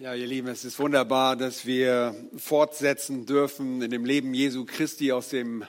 [0.00, 5.10] Ja, ihr Lieben, es ist wunderbar, dass wir fortsetzen dürfen in dem Leben Jesu Christi
[5.10, 5.64] aus dem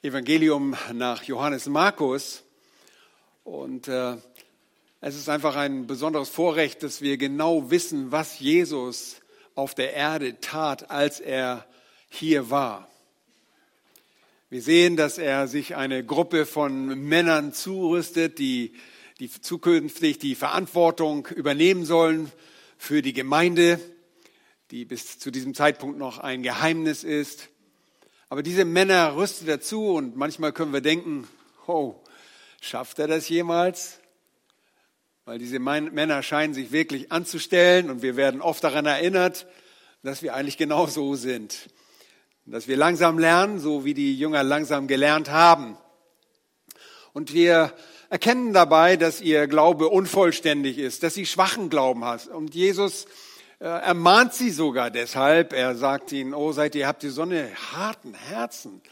[0.00, 2.44] Evangelium nach Johannes Markus.
[3.44, 4.16] Und äh,
[5.02, 9.16] es ist einfach ein besonderes Vorrecht, dass wir genau wissen, was Jesus
[9.54, 11.66] auf der Erde tat, als er
[12.08, 12.88] hier war.
[14.48, 18.72] Wir sehen, dass er sich eine Gruppe von Männern zurüstet, die,
[19.20, 22.32] die zukünftig die Verantwortung übernehmen sollen
[22.82, 23.78] für die Gemeinde,
[24.72, 27.48] die bis zu diesem Zeitpunkt noch ein Geheimnis ist.
[28.28, 31.28] Aber diese Männer rüstet dazu und manchmal können wir denken,
[31.68, 31.94] oh,
[32.60, 34.00] schafft er das jemals?
[35.26, 39.46] Weil diese Männer scheinen sich wirklich anzustellen und wir werden oft daran erinnert,
[40.02, 41.70] dass wir eigentlich genau so sind.
[42.46, 45.78] Dass wir langsam lernen, so wie die Jünger langsam gelernt haben.
[47.12, 47.72] Und wir
[48.12, 52.26] erkennen dabei, dass ihr Glaube unvollständig ist, dass sie schwachen Glauben hat.
[52.26, 53.06] Und Jesus
[53.58, 55.54] äh, ermahnt sie sogar deshalb.
[55.54, 58.82] Er sagt ihnen, oh, seid ihr, habt ihr so eine harten Herzen.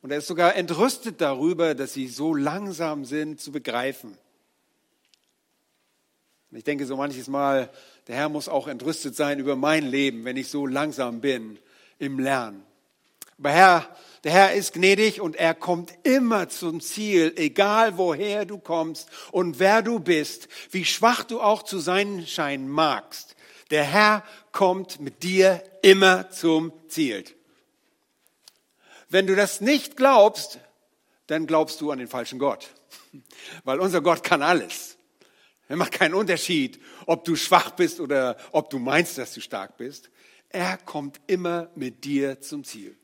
[0.00, 4.16] Und er ist sogar entrüstet darüber, dass sie so langsam sind zu begreifen.
[6.50, 7.68] Und ich denke so manches Mal,
[8.08, 11.58] der Herr muss auch entrüstet sein über mein Leben, wenn ich so langsam bin
[11.98, 12.62] im Lernen.
[13.36, 18.58] Aber Herr, der Herr ist gnädig und er kommt immer zum Ziel, egal woher du
[18.58, 23.34] kommst und wer du bist, wie schwach du auch zu sein scheinen magst.
[23.70, 27.24] Der Herr kommt mit dir immer zum Ziel.
[29.08, 30.60] Wenn du das nicht glaubst,
[31.26, 32.68] dann glaubst du an den falschen Gott.
[33.64, 34.96] Weil unser Gott kann alles.
[35.68, 39.78] Er macht keinen Unterschied, ob du schwach bist oder ob du meinst, dass du stark
[39.78, 40.10] bist.
[40.48, 42.96] Er kommt immer mit dir zum Ziel.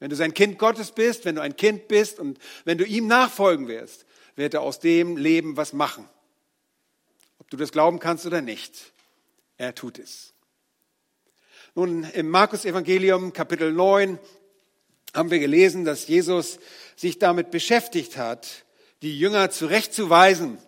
[0.00, 3.06] Wenn du sein Kind Gottes bist, wenn du ein Kind bist und wenn du ihm
[3.06, 6.08] nachfolgen wirst, wird er aus dem Leben was machen.
[7.38, 8.92] Ob du das glauben kannst oder nicht,
[9.56, 10.32] er tut es.
[11.74, 14.18] Nun, im Markus Evangelium Kapitel 9
[15.14, 16.58] haben wir gelesen, dass Jesus
[16.96, 18.64] sich damit beschäftigt hat,
[19.02, 20.58] die Jünger zurechtzuweisen.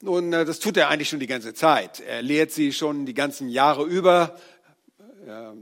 [0.00, 2.00] Nun, äh, das tut er eigentlich schon die ganze Zeit.
[2.00, 4.36] Er lehrt sie schon die ganzen Jahre über,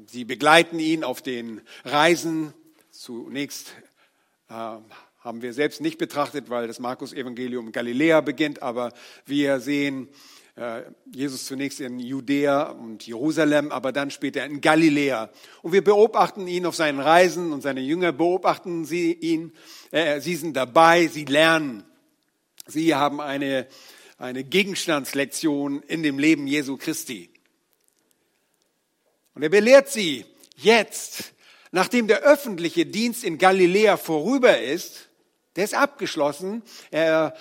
[0.07, 2.53] Sie begleiten ihn auf den Reisen.
[2.91, 3.75] Zunächst
[4.49, 8.93] äh, haben wir selbst nicht betrachtet, weil das Markus-Evangelium Galiläa beginnt, aber
[9.27, 10.09] wir sehen
[10.55, 10.83] äh,
[11.13, 15.31] Jesus zunächst in Judäa und Jerusalem, aber dann später in Galiläa.
[15.63, 19.53] Und wir beobachten ihn auf seinen Reisen und seine Jünger beobachten sie ihn.
[19.91, 21.83] Äh, sie sind dabei, sie lernen.
[22.67, 23.67] Sie haben eine,
[24.19, 27.31] eine Gegenstandslektion in dem Leben Jesu Christi.
[29.39, 30.25] Und er belehrt sie
[30.57, 31.33] jetzt,
[31.71, 35.11] nachdem der öffentliche Dienst in Galiläa vorüber ist,
[35.55, 36.61] der ist abgeschlossen,
[36.91, 37.37] er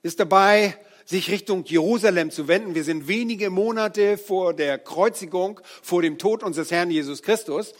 [0.00, 2.74] ist dabei, sich Richtung Jerusalem zu wenden.
[2.74, 7.74] Wir sind wenige Monate vor der Kreuzigung, vor dem Tod unseres Herrn Jesus Christus.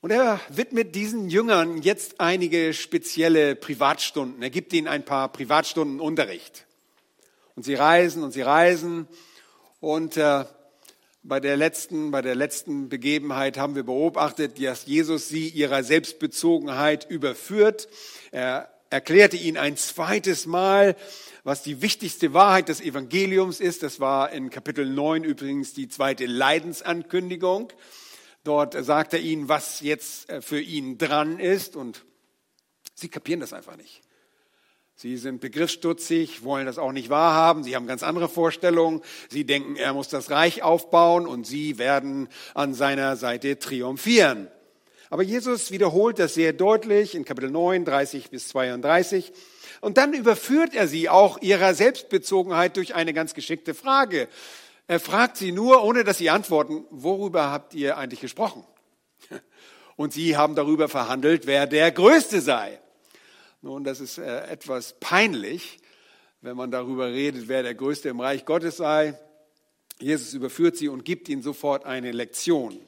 [0.00, 4.42] Und er widmet diesen Jüngern jetzt einige spezielle Privatstunden.
[4.42, 6.64] Er gibt ihnen ein paar Privatstunden Unterricht.
[7.56, 9.06] Und sie reisen und sie reisen.
[9.80, 10.46] Und äh,
[11.28, 17.08] bei der letzten, bei der letzten Begebenheit haben wir beobachtet, dass Jesus sie ihrer Selbstbezogenheit
[17.08, 17.88] überführt.
[18.30, 20.96] Er erklärte ihnen ein zweites Mal,
[21.44, 23.82] was die wichtigste Wahrheit des Evangeliums ist.
[23.82, 27.72] Das war in Kapitel 9 übrigens die zweite Leidensankündigung.
[28.44, 32.06] Dort sagt er ihnen, was jetzt äh, für ihn dran ist und
[32.94, 34.00] sie kapieren das einfach nicht.
[35.00, 37.62] Sie sind begriffsstutzig, wollen das auch nicht wahrhaben.
[37.62, 39.00] Sie haben ganz andere Vorstellungen.
[39.28, 44.48] Sie denken, er muss das Reich aufbauen und sie werden an seiner Seite triumphieren.
[45.08, 49.32] Aber Jesus wiederholt das sehr deutlich in Kapitel 9, 30 bis 32.
[49.80, 54.26] Und dann überführt er sie auch ihrer Selbstbezogenheit durch eine ganz geschickte Frage.
[54.88, 58.64] Er fragt sie nur, ohne dass sie antworten, worüber habt ihr eigentlich gesprochen?
[59.94, 62.80] Und sie haben darüber verhandelt, wer der Größte sei.
[63.60, 65.78] Nun, das ist äh, etwas peinlich,
[66.40, 69.18] wenn man darüber redet, wer der Größte im Reich Gottes sei.
[70.00, 72.78] Jesus überführt sie und gibt ihnen sofort eine Lektion.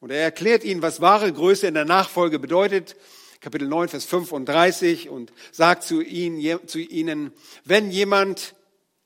[0.00, 2.96] Und er erklärt ihnen, was wahre Größe in der Nachfolge bedeutet.
[3.40, 7.32] Kapitel 9, Vers 35 und sagt zu ihnen, zu ihnen,
[7.64, 8.54] wenn jemand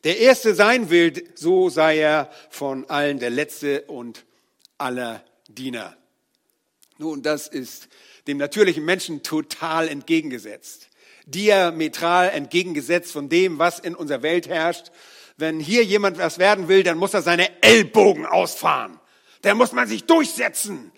[0.04, 4.24] der Erste sein will, so sei er von allen der Letzte und
[4.78, 5.96] aller Diener.
[6.98, 7.88] Nun, das ist
[8.26, 10.88] dem natürlichen Menschen total entgegengesetzt.
[11.26, 14.90] Diametral entgegengesetzt von dem, was in unserer Welt herrscht.
[15.36, 19.00] Wenn hier jemand was werden will, dann muss er seine Ellbogen ausfahren.
[19.42, 20.92] Dann muss man sich durchsetzen.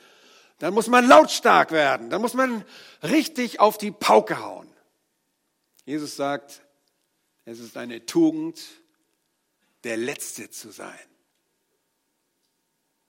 [0.58, 2.10] Dann muss man lautstark werden.
[2.10, 2.64] Dann muss man
[3.02, 4.68] richtig auf die Pauke hauen.
[5.84, 6.62] Jesus sagt,
[7.44, 8.60] es ist eine Tugend,
[9.84, 10.98] der Letzte zu sein.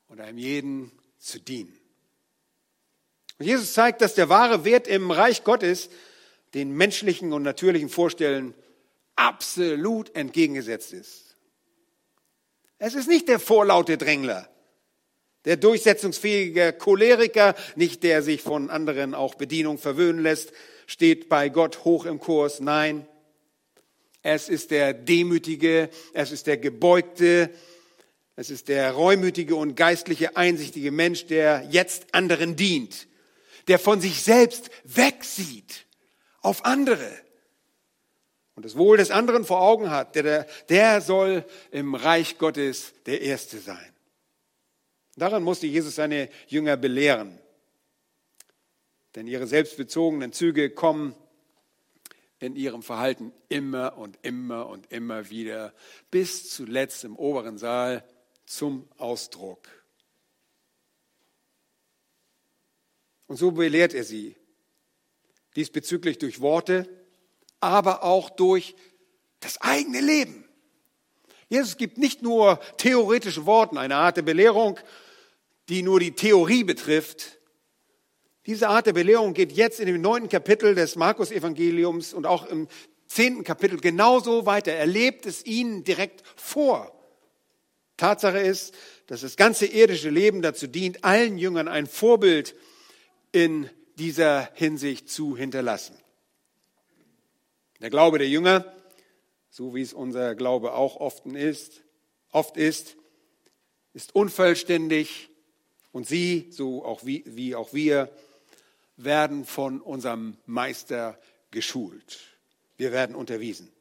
[0.07, 1.77] und einem jeden zu dienen.
[3.39, 5.89] Und Jesus zeigt, dass der wahre Wert im Reich Gottes
[6.53, 8.53] den menschlichen und natürlichen Vorstellen
[9.15, 11.35] absolut entgegengesetzt ist.
[12.79, 14.47] Es ist nicht der vorlaute Drängler,
[15.45, 20.51] der durchsetzungsfähige Choleriker, nicht der sich von anderen auch Bedienung verwöhnen lässt,
[20.85, 22.59] steht bei Gott hoch im Kurs.
[22.59, 23.07] Nein,
[24.21, 27.49] es ist der demütige, es ist der gebeugte,
[28.35, 33.07] es ist der reumütige und geistliche einsichtige Mensch, der jetzt anderen dient,
[33.67, 35.85] der von sich selbst wegsieht
[36.41, 37.09] auf andere
[38.57, 43.21] und das Wohl des anderen vor Augen hat, der, der soll im Reich Gottes der
[43.21, 43.93] Erste sein.
[45.15, 47.37] Daran musste Jesus seine Jünger belehren.
[49.13, 51.15] Denn ihre selbstbezogenen Züge kommen
[52.39, 55.71] in ihrem Verhalten immer und immer und immer wieder
[56.09, 58.03] bis zuletzt im oberen Saal
[58.47, 59.67] zum Ausdruck.
[63.27, 64.35] Und so belehrt er sie
[65.55, 66.87] diesbezüglich durch Worte,
[67.59, 68.75] aber auch durch
[69.39, 70.45] das eigene Leben.
[71.49, 74.79] Jesus gibt nicht nur theoretische Worte, eine Art der Belehrung,
[75.69, 77.39] die nur die Theorie betrifft.
[78.45, 82.67] Diese Art der Belehrung geht jetzt in dem neunten Kapitel des Markus-Evangeliums und auch im
[83.07, 84.73] zehnten Kapitel genauso weiter.
[84.73, 86.93] Er lebt es ihnen direkt vor.
[87.97, 88.75] Tatsache ist,
[89.07, 92.55] dass das ganze irdische Leben dazu dient, allen Jüngern ein Vorbild
[93.31, 95.97] in dieser Hinsicht zu hinterlassen.
[97.81, 98.73] Der Glaube der Jünger,
[99.49, 101.81] so wie es unser Glaube auch oft ist,
[102.31, 102.95] oft ist,
[103.93, 105.29] ist unvollständig
[105.91, 108.09] und sie, so auch wie, wie auch wir,
[108.97, 111.19] werden von unserem Meister
[111.51, 112.19] geschult.
[112.77, 113.71] Wir werden unterwiesen.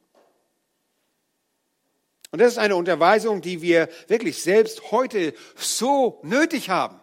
[2.31, 7.01] Und das ist eine Unterweisung, die wir wirklich selbst heute so nötig haben.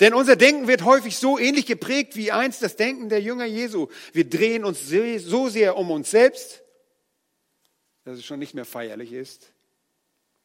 [0.00, 3.88] Denn unser Denken wird häufig so ähnlich geprägt wie einst das Denken der Jünger Jesu.
[4.12, 6.62] Wir drehen uns so sehr um uns selbst,
[8.04, 9.52] dass es schon nicht mehr feierlich ist.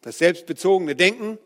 [0.02, 1.38] Das selbstbezogene Denken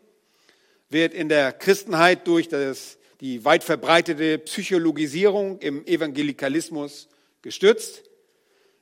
[0.88, 7.08] wird in der Christenheit durch das, die weit verbreitete Psychologisierung im Evangelikalismus
[7.42, 8.02] gestützt.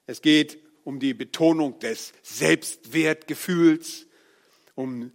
[0.06, 4.06] Es geht um die Betonung des Selbstwertgefühls,
[4.76, 5.10] um,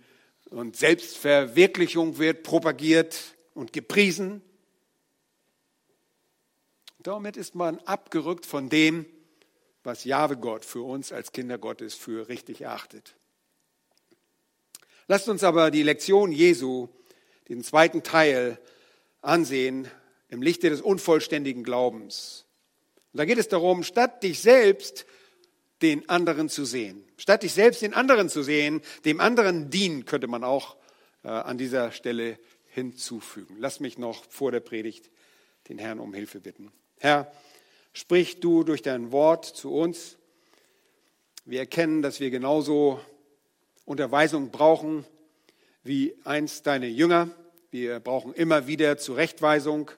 [0.50, 3.16] und Selbstverwirklichung wird propagiert
[3.62, 4.42] und gepriesen.
[7.00, 9.06] Damit ist man abgerückt von dem,
[9.84, 13.16] was Jahwe Gott für uns als Kinder Gottes für richtig erachtet.
[15.08, 16.90] Lasst uns aber die Lektion Jesu,
[17.50, 18.60] den zweiten Teil,
[19.22, 19.88] ansehen
[20.30, 22.46] im Lichte des unvollständigen Glaubens.
[23.14, 25.06] Und da geht es darum, statt dich selbst
[25.82, 30.28] den anderen zu sehen, statt dich selbst den anderen zu sehen, dem anderen dienen, könnte
[30.28, 30.78] man auch
[31.24, 32.40] äh, an dieser Stelle
[32.72, 33.58] hinzufügen.
[33.60, 35.12] Lass mich noch vor der Predigt
[35.68, 36.72] den Herrn um Hilfe bitten.
[37.00, 37.32] Herr,
[37.94, 40.18] sprich du durch dein Wort zu uns.
[41.46, 43.00] Wir erkennen, dass wir genauso
[43.86, 45.06] Unterweisung brauchen
[45.84, 47.30] wie einst deine Jünger.
[47.72, 49.92] Wir brauchen immer wieder Zurechtweisung.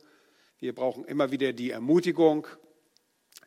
[0.60, 2.48] Wir brauchen immer wieder die Ermutigung,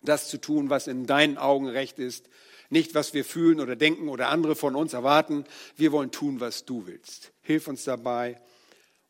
[0.03, 2.29] das zu tun, was in deinen Augen recht ist.
[2.69, 5.45] Nicht, was wir fühlen oder denken oder andere von uns erwarten.
[5.77, 7.33] Wir wollen tun, was du willst.
[7.41, 8.41] Hilf uns dabei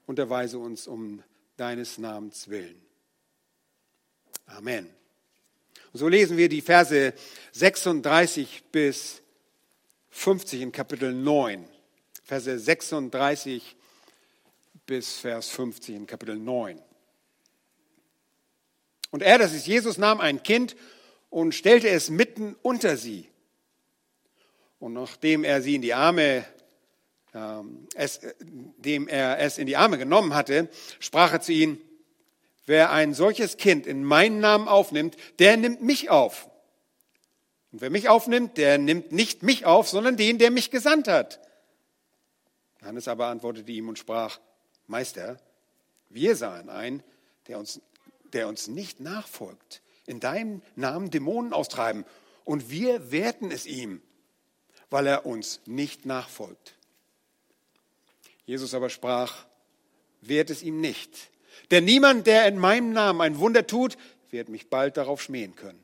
[0.07, 1.23] und erweise uns um
[1.57, 2.81] deines Namens willen.
[4.47, 4.89] Amen.
[5.93, 7.13] Und so lesen wir die Verse
[7.53, 9.23] 36 bis
[10.11, 11.69] 50 in Kapitel 9.
[12.25, 13.77] Verse 36
[14.87, 16.81] bis Vers 50 in Kapitel 9.
[19.11, 20.77] Und er, das ist Jesus, nahm ein Kind
[21.31, 23.29] und stellte es mitten unter sie.
[24.79, 26.45] Und nachdem er sie in die Arme
[27.95, 28.21] es,
[28.79, 30.69] dem er es in die Arme genommen hatte,
[31.01, 31.81] sprach er zu ihnen,
[32.67, 36.49] wer ein solches Kind in meinen Namen aufnimmt, der nimmt mich auf.
[37.73, 41.41] Und wer mich aufnimmt, der nimmt nicht mich auf, sondern den, der mich gesandt hat.
[42.81, 44.39] Johannes aber antwortete ihm und sprach,
[44.87, 45.39] Meister,
[46.09, 47.03] wir sahen ein,
[47.49, 47.81] der uns,
[48.33, 52.05] der uns nicht nachfolgt, in deinem Namen Dämonen austreiben,
[52.45, 54.01] und wir wehrten es ihm,
[54.89, 56.76] weil er uns nicht nachfolgt.
[58.47, 59.45] Jesus aber sprach,
[60.23, 61.31] wehrt es ihm nicht.
[61.71, 63.99] Denn niemand, der in meinem Namen ein Wunder tut,
[64.31, 65.83] wird mich bald darauf schmähen können.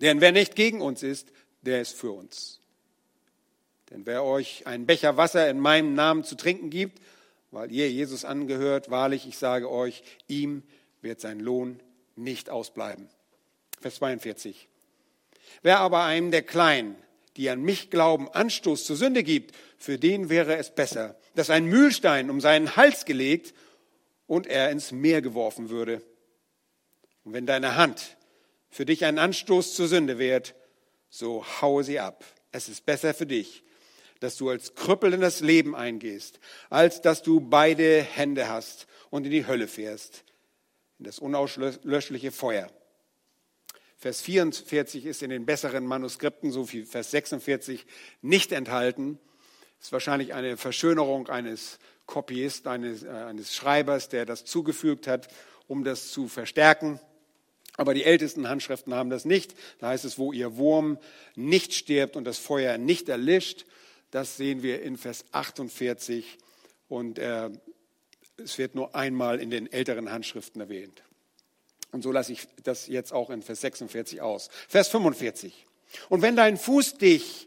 [0.00, 1.28] Denn wer nicht gegen uns ist,
[1.62, 2.60] der ist für uns.
[3.90, 7.00] Denn wer euch einen Becher Wasser in meinem Namen zu trinken gibt,
[7.50, 10.62] weil ihr Jesus angehört, wahrlich, ich sage euch, ihm
[11.00, 11.80] wird sein Lohn
[12.14, 13.08] nicht ausbleiben.
[13.80, 14.68] Vers 42.
[15.62, 16.96] Wer aber einem der Kleinen
[17.38, 21.66] die an mich glauben, Anstoß zur Sünde gibt, für den wäre es besser, dass ein
[21.66, 23.54] Mühlstein um seinen Hals gelegt
[24.26, 26.02] und er ins Meer geworfen würde.
[27.24, 28.16] Und wenn deine Hand
[28.68, 30.56] für dich ein Anstoß zur Sünde währt,
[31.08, 32.24] so haue sie ab.
[32.50, 33.62] Es ist besser für dich,
[34.18, 36.40] dass du als Krüppel in das Leben eingehst,
[36.70, 40.24] als dass du beide Hände hast und in die Hölle fährst,
[40.98, 42.68] in das unauslöschliche Feuer.
[44.00, 47.84] Vers 44 ist in den besseren Manuskripten, so wie Vers 46,
[48.22, 49.18] nicht enthalten.
[49.80, 55.26] Ist wahrscheinlich eine Verschönerung eines Kopiisten, eines, äh, eines Schreibers, der das zugefügt hat,
[55.66, 57.00] um das zu verstärken.
[57.76, 59.56] Aber die ältesten Handschriften haben das nicht.
[59.80, 60.98] Da heißt es, wo ihr Wurm
[61.34, 63.66] nicht stirbt und das Feuer nicht erlischt.
[64.12, 66.38] Das sehen wir in Vers 48
[66.88, 67.50] und äh,
[68.36, 71.02] es wird nur einmal in den älteren Handschriften erwähnt.
[71.90, 74.50] Und so lasse ich das jetzt auch in Vers 46 aus.
[74.68, 75.66] Vers 45.
[76.08, 77.46] Und wenn dein Fuß dich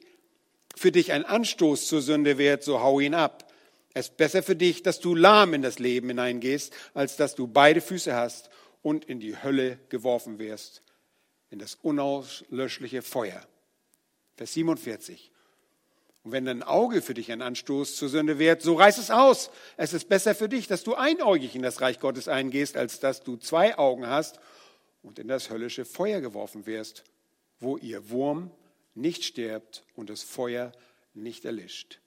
[0.76, 3.52] für dich ein Anstoß zur Sünde wird, so hau ihn ab.
[3.94, 7.48] Es ist besser für dich, dass du lahm in das Leben hineingehst, als dass du
[7.48, 8.50] beide Füße hast
[8.82, 10.82] und in die Hölle geworfen wirst,
[11.50, 13.46] in das unauslöschliche Feuer.
[14.38, 15.31] Vers 47.
[16.24, 19.50] Und wenn dein Auge für dich ein Anstoß zur Sünde wird, so reiß es aus.
[19.76, 23.24] Es ist besser für dich, dass du einäugig in das Reich Gottes eingehst, als dass
[23.24, 24.40] du zwei Augen hast
[25.02, 27.04] und in das höllische Feuer geworfen wirst,
[27.60, 28.52] wo ihr Wurm
[28.94, 30.72] nicht stirbt und das Feuer
[31.14, 32.00] nicht erlischt.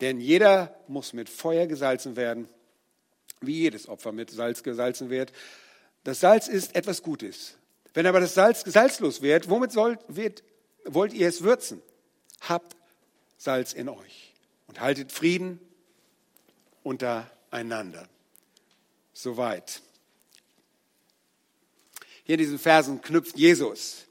[0.00, 2.48] Denn jeder muss mit Feuer gesalzen werden,
[3.40, 5.32] wie jedes Opfer mit Salz gesalzen wird.
[6.02, 7.56] Das Salz ist etwas Gutes.
[7.92, 10.42] Wenn aber das Salz salzlos wird, womit soll, wird,
[10.84, 11.82] wollt ihr es würzen?
[12.40, 12.76] Habt
[13.44, 14.32] Salz in euch
[14.68, 15.60] und haltet Frieden
[16.82, 18.08] untereinander.
[19.12, 19.82] Soweit.
[22.24, 24.06] Hier in diesen Versen knüpft Jesus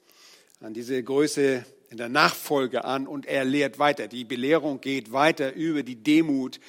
[0.59, 4.07] an diese Größe in der Nachfolge an und er lehrt weiter.
[4.07, 6.59] Die Belehrung geht weiter über die Demut,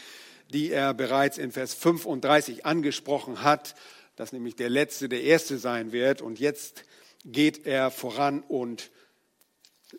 [0.48, 3.74] die er bereits in Vers 35 angesprochen hat,
[4.16, 6.22] dass nämlich der Letzte der Erste sein wird.
[6.22, 6.84] Und jetzt
[7.26, 8.90] geht er voran und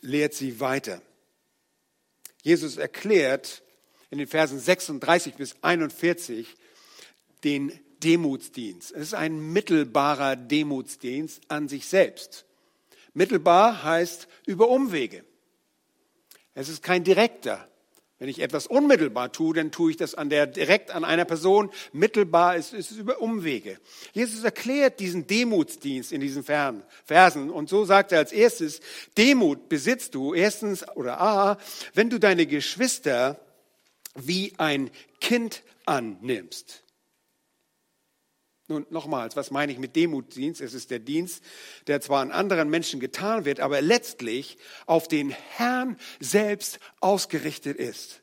[0.01, 0.99] lehrt sie weiter.
[2.45, 3.63] Jesus erklärt
[4.11, 6.55] in den Versen 36 bis 41
[7.43, 7.71] den
[8.03, 8.91] Demutsdienst.
[8.91, 12.45] Es ist ein mittelbarer Demutsdienst an sich selbst.
[13.15, 15.25] Mittelbar heißt über Umwege.
[16.53, 17.67] Es ist kein direkter.
[18.17, 21.69] Wenn ich etwas unmittelbar tue, dann tue ich das an der, direkt an einer Person.
[21.91, 23.77] Mittelbar ist, ist es über Umwege.
[24.13, 27.49] Jesus erklärt diesen Demutsdienst in diesen Versen.
[27.49, 28.79] Und so sagt er als erstes,
[29.17, 31.57] Demut besitzt du erstens oder A,
[31.93, 33.37] wenn du deine Geschwister
[34.15, 36.84] wie ein Kind annimmst.
[38.67, 40.59] Nun, nochmals, was meine ich mit Demutdienst?
[40.59, 41.43] Es ist der Dienst,
[41.85, 44.57] der zwar an anderen Menschen getan wird, aber letztlich
[44.87, 48.21] auf den Herrn selbst ausgerichtet ist.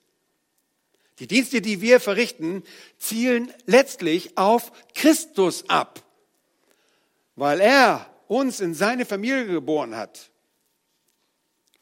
[1.20, 2.64] Die Dienste, die wir verrichten,
[2.98, 6.02] zielen letztlich auf Christus ab,
[7.36, 10.31] weil er uns in seine Familie geboren hat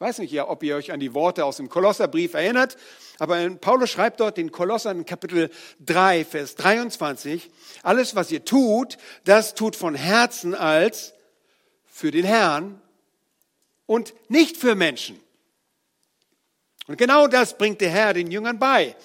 [0.01, 2.75] weiß nicht, ob ihr euch an die Worte aus dem Kolosserbrief erinnert,
[3.19, 5.51] aber Paulus schreibt dort den Kolossern Kapitel
[5.85, 7.51] 3, Vers 23,
[7.83, 11.13] alles, was ihr tut, das tut von Herzen als
[11.85, 12.81] für den Herrn
[13.85, 15.19] und nicht für Menschen.
[16.87, 18.95] Und genau das bringt der Herr den Jüngern bei.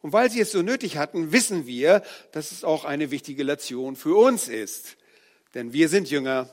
[0.00, 2.02] Und weil sie es so nötig hatten, wissen wir,
[2.32, 4.96] dass es auch eine wichtige Lektion für uns ist.
[5.54, 6.48] Denn wir sind Jünger,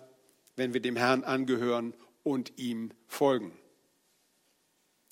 [0.57, 3.53] wenn wir dem Herrn angehören und ihm folgen.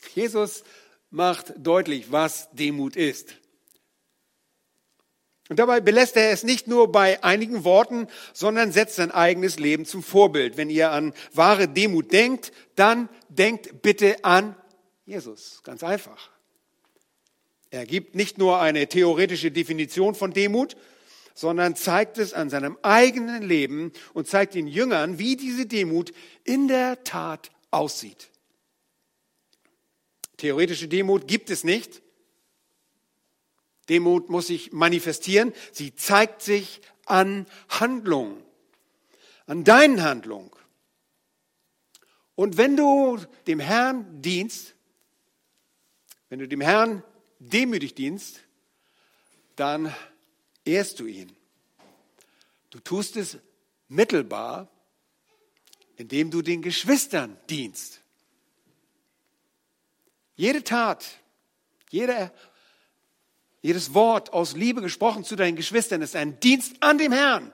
[0.10, 0.63] Jesus
[1.10, 3.36] macht deutlich, was Demut ist.
[5.50, 9.86] Und dabei belässt er es nicht nur bei einigen Worten, sondern setzt sein eigenes Leben
[9.86, 10.57] zum Vorbild.
[10.57, 14.55] Wenn ihr an wahre Demut denkt, dann denkt bitte an
[15.05, 15.62] Jesus.
[15.63, 16.31] Ganz einfach.
[17.72, 20.77] Er gibt nicht nur eine theoretische Definition von Demut,
[21.36, 26.67] sondern zeigt es an seinem eigenen Leben und zeigt den Jüngern, wie diese Demut in
[26.67, 28.29] der Tat aussieht.
[30.38, 32.02] Theoretische Demut gibt es nicht.
[33.90, 35.54] Demut muss sich manifestieren.
[35.72, 38.42] Sie zeigt sich an Handlungen,
[39.46, 40.52] an deinen Handlungen.
[42.36, 44.74] Und wenn du dem Herrn dienst,
[46.30, 47.04] wenn du dem Herrn
[47.40, 48.40] demütig dienst,
[49.56, 49.94] dann
[50.66, 51.32] ehrst du ihn.
[52.72, 53.38] Du tust es
[53.88, 54.72] mittelbar,
[55.98, 58.02] indem du den Geschwistern dienst.
[60.36, 61.06] Jede Tat,
[61.90, 62.32] jede,
[63.62, 67.52] jedes Wort aus Liebe gesprochen zu deinen Geschwistern ist ein Dienst an dem Herrn.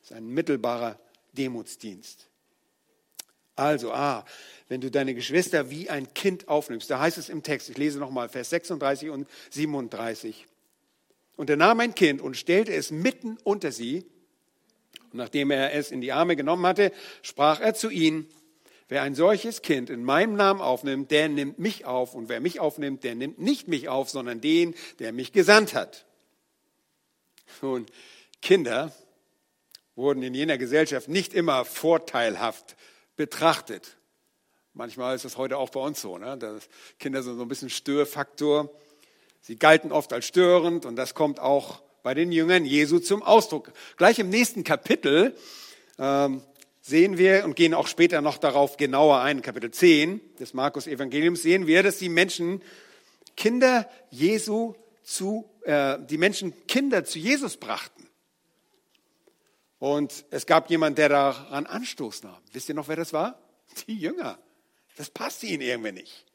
[0.00, 0.98] Das ist ein mittelbarer
[1.32, 2.28] Demutsdienst.
[3.54, 4.24] Also, ah,
[4.68, 7.98] wenn du deine Geschwister wie ein Kind aufnimmst, da heißt es im Text, ich lese
[7.98, 10.46] nochmal Vers 36 und 37.
[11.36, 14.06] Und er nahm ein Kind und stellte es mitten unter sie.
[15.10, 18.26] Und nachdem er es in die Arme genommen hatte, sprach er zu ihnen,
[18.92, 22.14] wer ein solches Kind in meinem Namen aufnimmt, der nimmt mich auf.
[22.14, 26.04] Und wer mich aufnimmt, der nimmt nicht mich auf, sondern den, der mich gesandt hat.
[27.62, 27.86] Nun,
[28.42, 28.92] Kinder
[29.96, 32.76] wurden in jener Gesellschaft nicht immer vorteilhaft
[33.16, 33.96] betrachtet.
[34.74, 36.18] Manchmal ist das heute auch bei uns so.
[36.18, 36.36] Ne?
[36.36, 36.68] Das
[36.98, 38.70] Kinder sind so ein bisschen Störfaktor.
[39.40, 43.72] Sie galten oft als störend und das kommt auch bei den Jüngern Jesu zum Ausdruck.
[43.96, 45.34] Gleich im nächsten Kapitel
[45.98, 46.42] ähm,
[46.82, 51.42] sehen wir und gehen auch später noch darauf genauer ein, Kapitel 10 des Markus Evangeliums,
[51.42, 52.60] sehen wir, dass die Menschen
[53.36, 58.08] Kinder Jesu zu, äh, die Menschen Kinder zu Jesus brachten.
[59.78, 62.38] Und es gab jemand, der daran Anstoß nahm.
[62.52, 63.40] Wisst ihr noch, wer das war?
[63.86, 64.38] Die Jünger.
[64.96, 66.26] Das passte ihnen irgendwie nicht.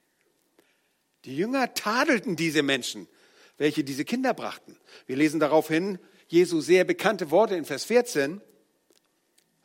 [1.26, 3.08] Die Jünger tadelten diese Menschen,
[3.58, 4.78] welche diese Kinder brachten.
[5.06, 8.42] Wir lesen daraufhin Jesu sehr bekannte Worte in Vers 14.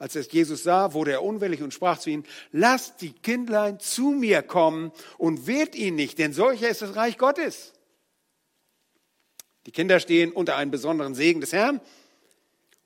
[0.03, 4.11] Als es Jesus sah, wurde er unwillig und sprach zu ihnen, lasst die Kindlein zu
[4.11, 7.73] mir kommen und wehrt ihn nicht, denn solcher ist das Reich Gottes.
[9.65, 11.81] Die Kinder stehen unter einem besonderen Segen des Herrn.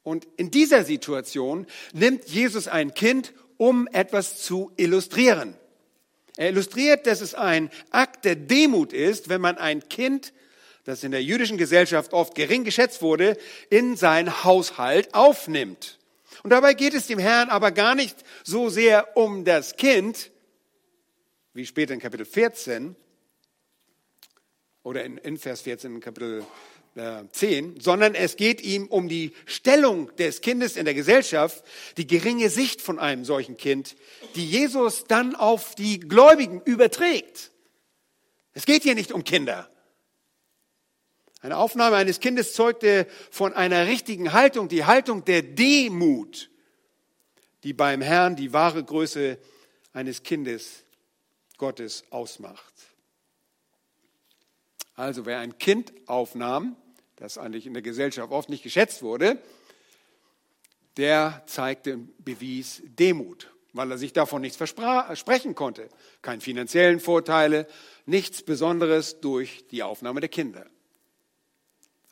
[0.02, 5.54] Und in dieser Situation nimmt Jesus ein Kind, um etwas zu illustrieren.
[6.36, 10.34] Er illustriert, dass es ein Akt der Demut ist, wenn man ein Kind,
[10.84, 13.38] das in der jüdischen Gesellschaft oft gering geschätzt wurde,
[13.70, 15.96] in sein Haushalt aufnimmt.
[16.46, 20.30] Und dabei geht es dem Herrn aber gar nicht so sehr um das Kind,
[21.54, 22.94] wie später in Kapitel 14
[24.84, 26.46] oder in, in Vers 14 in Kapitel
[27.32, 31.64] 10, sondern es geht ihm um die Stellung des Kindes in der Gesellschaft,
[31.96, 33.96] die geringe Sicht von einem solchen Kind,
[34.36, 37.50] die Jesus dann auf die Gläubigen überträgt.
[38.52, 39.68] Es geht hier nicht um Kinder.
[41.46, 46.50] Eine Aufnahme eines Kindes zeugte von einer richtigen Haltung, die Haltung der Demut,
[47.62, 49.38] die beim Herrn die wahre Größe
[49.92, 50.82] eines Kindes
[51.56, 52.74] Gottes ausmacht.
[54.96, 56.74] Also wer ein Kind aufnahm,
[57.14, 59.40] das eigentlich in der Gesellschaft oft nicht geschätzt wurde,
[60.96, 65.90] der zeigte, bewies Demut, weil er sich davon nichts versprechen konnte.
[66.22, 67.68] Keine finanziellen Vorteile,
[68.04, 70.66] nichts Besonderes durch die Aufnahme der Kinder.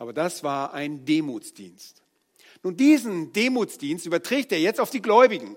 [0.04, 2.02] Aber das war ein Demutsdienst.
[2.62, 5.56] Nun, diesen Demutsdienst überträgt er jetzt auf die Gläubigen.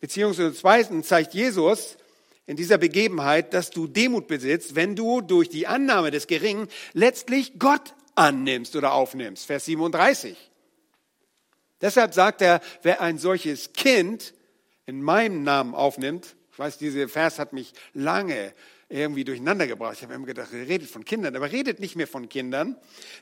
[0.00, 1.96] Beziehungsweise zweitens zeigt Jesus
[2.44, 7.58] in dieser Begebenheit, dass du Demut besitzt, wenn du durch die Annahme des Geringen letztlich
[7.58, 9.46] Gott annimmst oder aufnimmst.
[9.46, 10.36] Vers 37.
[11.80, 14.34] Deshalb sagt er, wer ein solches Kind
[14.84, 18.52] in meinem Namen aufnimmt, ich weiß, dieser Vers hat mich lange
[18.88, 19.94] irgendwie durcheinander gebracht.
[19.96, 22.76] Ich habe immer gedacht, er redet von Kindern, aber redet nicht mehr von Kindern.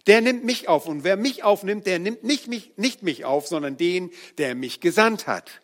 [0.06, 3.46] Der nimmt mich auf und wer mich aufnimmt, der nimmt nicht mich, nicht mich auf,
[3.46, 5.60] sondern den, der mich gesandt hat.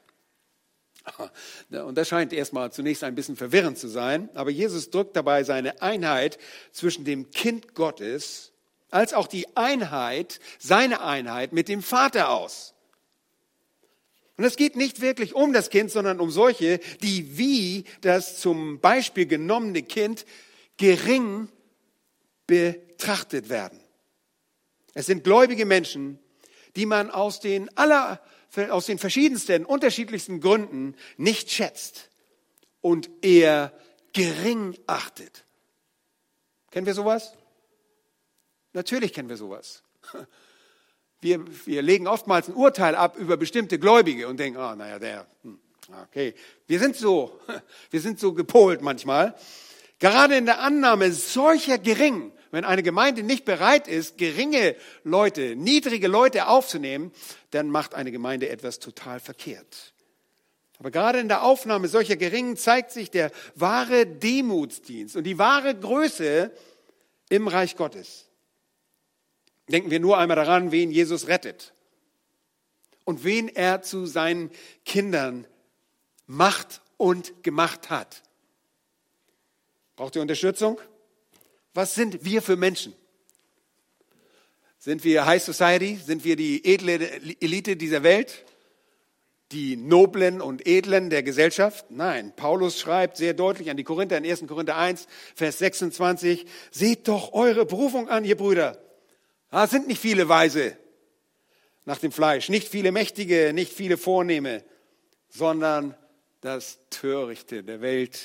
[1.70, 5.80] Und das scheint erstmal zunächst ein bisschen verwirrend zu sein, aber Jesus drückt dabei seine
[5.80, 6.38] Einheit
[6.72, 8.52] zwischen dem Kind Gottes
[8.90, 12.74] als auch die Einheit, seine Einheit mit dem Vater aus.
[14.40, 18.80] Und es geht nicht wirklich um das Kind, sondern um solche, die wie das zum
[18.80, 20.24] Beispiel genommene Kind
[20.78, 21.50] gering
[22.46, 23.78] betrachtet werden.
[24.94, 26.18] Es sind gläubige Menschen,
[26.74, 28.18] die man aus den aller,
[28.70, 32.08] aus den verschiedensten, unterschiedlichsten Gründen nicht schätzt
[32.80, 33.74] und eher
[34.14, 35.44] gering achtet.
[36.70, 37.34] Kennen wir sowas?
[38.72, 39.82] Natürlich kennen wir sowas.
[41.20, 44.98] Wir, wir legen oftmals ein Urteil ab über bestimmte Gläubige und denken, ah, oh, naja,
[44.98, 45.58] der, hm,
[46.04, 46.34] okay.
[46.66, 47.38] Wir sind so,
[47.90, 49.34] wir sind so gepolt manchmal.
[49.98, 56.08] Gerade in der Annahme solcher gering, wenn eine Gemeinde nicht bereit ist, geringe Leute, niedrige
[56.08, 57.12] Leute aufzunehmen,
[57.50, 59.92] dann macht eine Gemeinde etwas total verkehrt.
[60.78, 65.74] Aber gerade in der Aufnahme solcher Geringen zeigt sich der wahre Demutsdienst und die wahre
[65.74, 66.50] Größe
[67.28, 68.29] im Reich Gottes.
[69.70, 71.72] Denken wir nur einmal daran, wen Jesus rettet
[73.04, 74.50] und wen er zu seinen
[74.84, 75.46] Kindern
[76.26, 78.22] macht und gemacht hat.
[79.96, 80.80] Braucht ihr Unterstützung?
[81.74, 82.94] Was sind wir für Menschen?
[84.78, 85.96] Sind wir High Society?
[85.96, 86.98] Sind wir die edle
[87.40, 88.44] Elite dieser Welt?
[89.52, 91.90] Die Noblen und Edlen der Gesellschaft?
[91.90, 94.46] Nein, Paulus schreibt sehr deutlich an die Korinther in 1.
[94.46, 98.78] Korinther 1, Vers 26, seht doch eure Berufung an, ihr Brüder.
[99.50, 100.76] Ah, es sind nicht viele Weise
[101.84, 104.64] nach dem Fleisch, nicht viele Mächtige, nicht viele Vornehme,
[105.28, 105.96] sondern
[106.40, 108.20] das Törichte der Welt.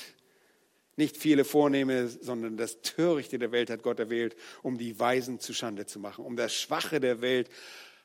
[0.98, 5.52] Nicht viele Vornehme, sondern das Törichte der Welt hat Gott erwählt, um die Weisen zu
[5.52, 6.24] Schande zu machen.
[6.24, 7.50] Um das Schwache der Welt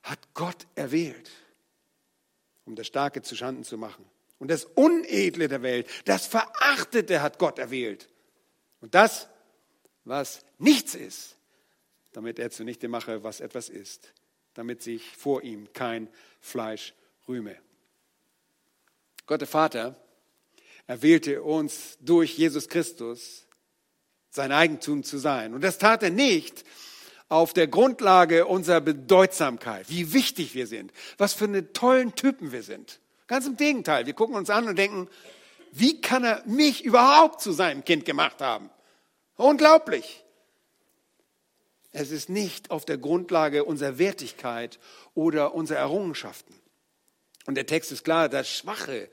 [0.04, 1.30] hat Gott erwählt,
[2.66, 4.04] um das Starke zu Schanden zu machen.
[4.40, 8.10] Und das Unedle der Welt, das Verachtete hat Gott erwählt.
[8.82, 9.30] Und das,
[10.04, 11.38] was nichts ist,
[12.14, 14.14] damit er zunichte mache, was etwas ist,
[14.54, 16.94] damit sich vor ihm kein Fleisch
[17.28, 17.56] rühme.
[19.26, 19.96] Gott der Vater
[20.88, 23.48] erwählte uns durch Jesus Christus
[24.30, 25.54] sein Eigentum zu sein.
[25.54, 26.64] Und das tat er nicht
[27.30, 32.64] auf der Grundlage unserer Bedeutsamkeit, wie wichtig wir sind, was für eine tollen Typen wir
[32.64, 33.00] sind.
[33.28, 35.08] Ganz im Gegenteil, wir gucken uns an und denken,
[35.72, 38.70] wie kann er mich überhaupt zu seinem Kind gemacht haben?
[39.38, 40.26] Unglaublich.
[41.92, 44.80] Es ist nicht auf der Grundlage unserer Wertigkeit
[45.14, 46.56] oder unserer Errungenschaften.
[47.46, 49.10] Und der Text ist klar, das Schwache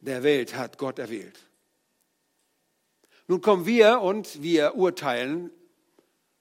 [0.00, 1.40] der Welt hat Gott erwählt.
[3.26, 5.50] Nun kommen wir und wir urteilen,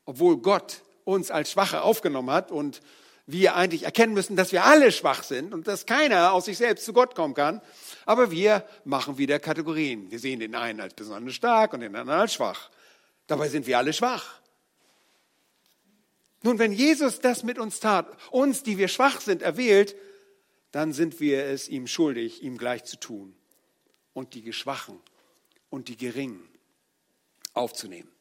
[0.05, 2.81] obwohl Gott uns als Schwache aufgenommen hat und
[3.25, 6.85] wir eigentlich erkennen müssen, dass wir alle schwach sind und dass keiner aus sich selbst
[6.85, 7.61] zu Gott kommen kann.
[8.05, 10.09] Aber wir machen wieder Kategorien.
[10.09, 12.69] Wir sehen den einen als besonders stark und den anderen als schwach.
[13.27, 14.39] Dabei sind wir alle schwach.
[16.43, 19.95] Nun, wenn Jesus das mit uns tat, uns, die wir schwach sind, erwählt,
[20.71, 23.35] dann sind wir es ihm schuldig, ihm gleich zu tun
[24.13, 24.99] und die Geschwachen
[25.69, 26.47] und die Geringen
[27.53, 28.11] aufzunehmen.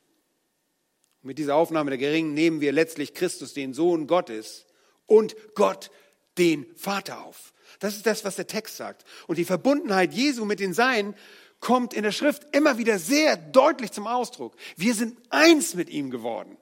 [1.23, 4.67] Mit dieser Aufnahme der Geringen nehmen wir letztlich Christus, den Sohn Gottes,
[5.07, 5.91] und Gott,
[6.39, 7.53] den Vater auf.
[7.79, 9.05] Das ist das, was der Text sagt.
[9.27, 11.15] Und die Verbundenheit Jesu mit den Seinen
[11.61, 14.57] kommt in der Schrift immer wieder sehr deutlich zum Ausdruck.
[14.77, 16.57] Wir sind eins mit ihm geworden.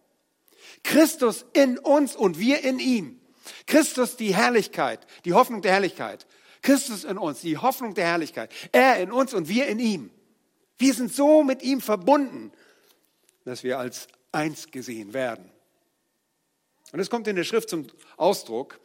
[0.82, 3.20] Christus in uns und wir in ihm.
[3.66, 6.26] Christus die Herrlichkeit, die Hoffnung der Herrlichkeit.
[6.62, 8.50] Christus in uns, die Hoffnung der Herrlichkeit.
[8.72, 10.10] Er in uns und wir in ihm.
[10.78, 12.52] Wir sind so mit ihm verbunden,
[13.44, 15.50] dass wir als eins gesehen werden.
[16.92, 18.80] Und es kommt in der Schrift zum Ausdruck,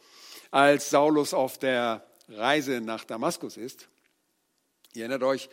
[0.50, 3.88] als Saulus auf der Reise nach Damaskus ist.
[4.94, 5.48] Ihr erinnert euch,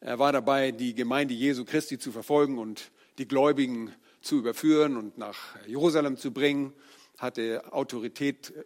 [0.00, 5.18] er war dabei, die Gemeinde Jesu Christi zu verfolgen und die Gläubigen zu überführen und
[5.18, 6.72] nach Jerusalem zu bringen,
[7.18, 8.62] hatte Autorität äh,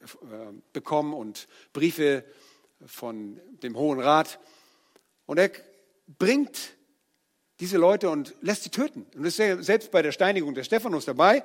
[0.73, 2.25] bekommen und Briefe
[2.87, 4.38] von dem Hohen Rat.
[5.27, 5.51] Und er
[6.19, 6.75] bringt
[7.61, 9.07] diese Leute und lässt sie töten.
[9.14, 11.45] Und ist selbst bei der Steinigung des Stephanus dabei.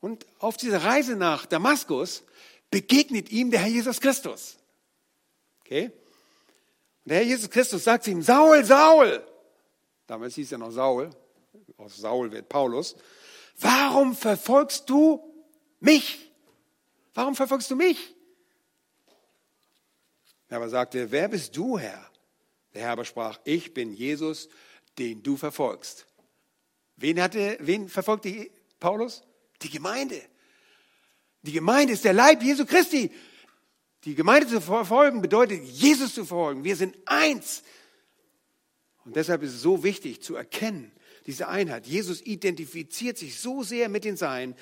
[0.00, 2.24] Und auf dieser Reise nach Damaskus
[2.70, 4.58] begegnet ihm der Herr Jesus Christus.
[5.60, 5.90] Okay?
[7.04, 9.22] Und der Herr Jesus Christus sagt zu ihm, Saul, Saul,
[10.06, 11.10] damals hieß er noch Saul,
[11.78, 12.96] aus Saul wird Paulus,
[13.58, 15.22] warum verfolgst du
[15.80, 16.30] mich?
[17.14, 18.14] Warum verfolgst du mich?
[20.48, 22.10] Er aber sagte, wer bist du, Herr?
[22.74, 24.48] Der Herr aber sprach, ich bin Jesus,
[24.98, 26.06] den du verfolgst.
[26.96, 29.22] Wen, hatte, wen verfolgte Paulus?
[29.62, 30.20] Die Gemeinde.
[31.42, 33.12] Die Gemeinde ist der Leib Jesu Christi.
[34.04, 36.64] Die Gemeinde zu verfolgen bedeutet, Jesus zu verfolgen.
[36.64, 37.62] Wir sind eins.
[39.04, 40.92] Und deshalb ist es so wichtig zu erkennen,
[41.28, 41.86] diese Einheit.
[41.86, 44.56] Jesus identifiziert sich so sehr mit den Seinen,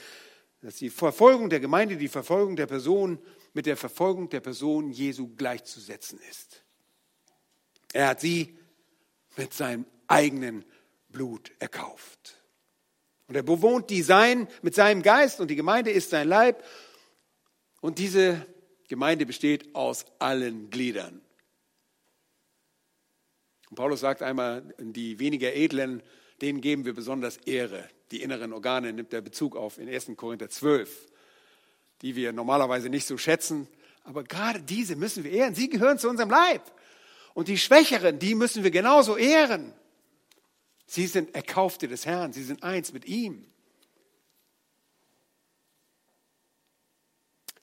[0.61, 3.21] dass die Verfolgung der Gemeinde, die Verfolgung der Person
[3.55, 6.65] mit der Verfolgung der Person Jesu gleichzusetzen ist.
[7.93, 8.59] Er hat sie
[9.37, 10.65] mit seinem eigenen
[11.09, 12.37] Blut erkauft.
[13.29, 16.65] Und er bewohnt die Sein mit seinem Geist und die Gemeinde ist sein Leib.
[17.81, 18.45] Und diese
[18.89, 21.21] Gemeinde besteht aus allen Gliedern.
[23.71, 26.03] Und Paulus sagt einmal, die weniger edlen,
[26.41, 27.89] denen geben wir besonders Ehre.
[28.11, 30.13] Die inneren Organe nimmt er Bezug auf in 1.
[30.17, 31.09] Korinther 12,
[32.03, 33.67] die wir normalerweise nicht so schätzen.
[34.05, 35.55] Aber gerade diese müssen wir ehren.
[35.55, 36.63] Sie gehören zu unserem Leib.
[37.35, 39.75] Und die Schwächeren, die müssen wir genauso ehren.
[40.87, 42.33] Sie sind Erkaufte des Herrn.
[42.33, 43.45] Sie sind eins mit ihm.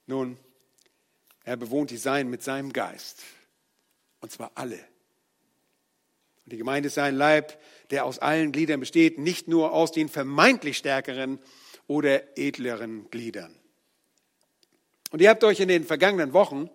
[0.06, 0.38] Nun,
[1.46, 3.24] er bewohnt die Sein mit seinem Geist.
[4.20, 4.80] Und zwar alle.
[6.46, 7.58] Und die Gemeinde ist sein Leib,
[7.94, 11.38] der aus allen Gliedern besteht, nicht nur aus den vermeintlich stärkeren
[11.86, 13.54] oder edleren Gliedern.
[15.12, 16.72] Und ihr habt euch in den vergangenen Wochen,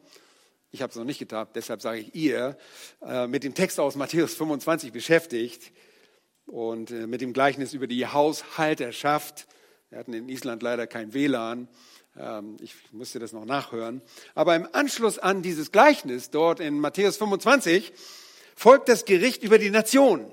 [0.71, 2.57] ich habe es noch nicht getan, deshalb sage ich ihr,
[3.05, 5.73] äh, mit dem Text aus Matthäus 25 beschäftigt
[6.47, 9.49] und äh, mit dem Gleichnis über die Haushalterschaft.
[9.91, 11.67] Wir hatten in Island leider kein WLAN.
[12.17, 14.03] Ähm, ich musste das noch nachhören.
[14.37, 17.93] Aber im Anschluss an dieses Gleichnis dort in Matthäus 25
[18.55, 20.33] folgt das Gericht über die Nation.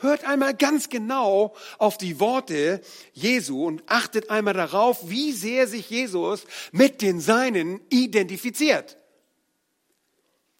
[0.00, 2.80] Hört einmal ganz genau auf die Worte
[3.12, 8.96] Jesu und achtet einmal darauf, wie sehr sich Jesus mit den Seinen identifiziert.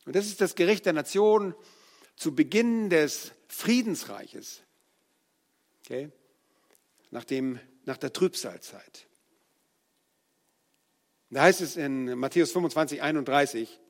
[0.05, 1.55] Und das ist das Gericht der Nation
[2.17, 4.61] zu Beginn des Friedensreiches,
[5.85, 6.11] okay,
[7.11, 9.07] nach, dem, nach der Trübsalzeit.
[11.31, 13.81] Da heißt es in Matthäus 25, 31,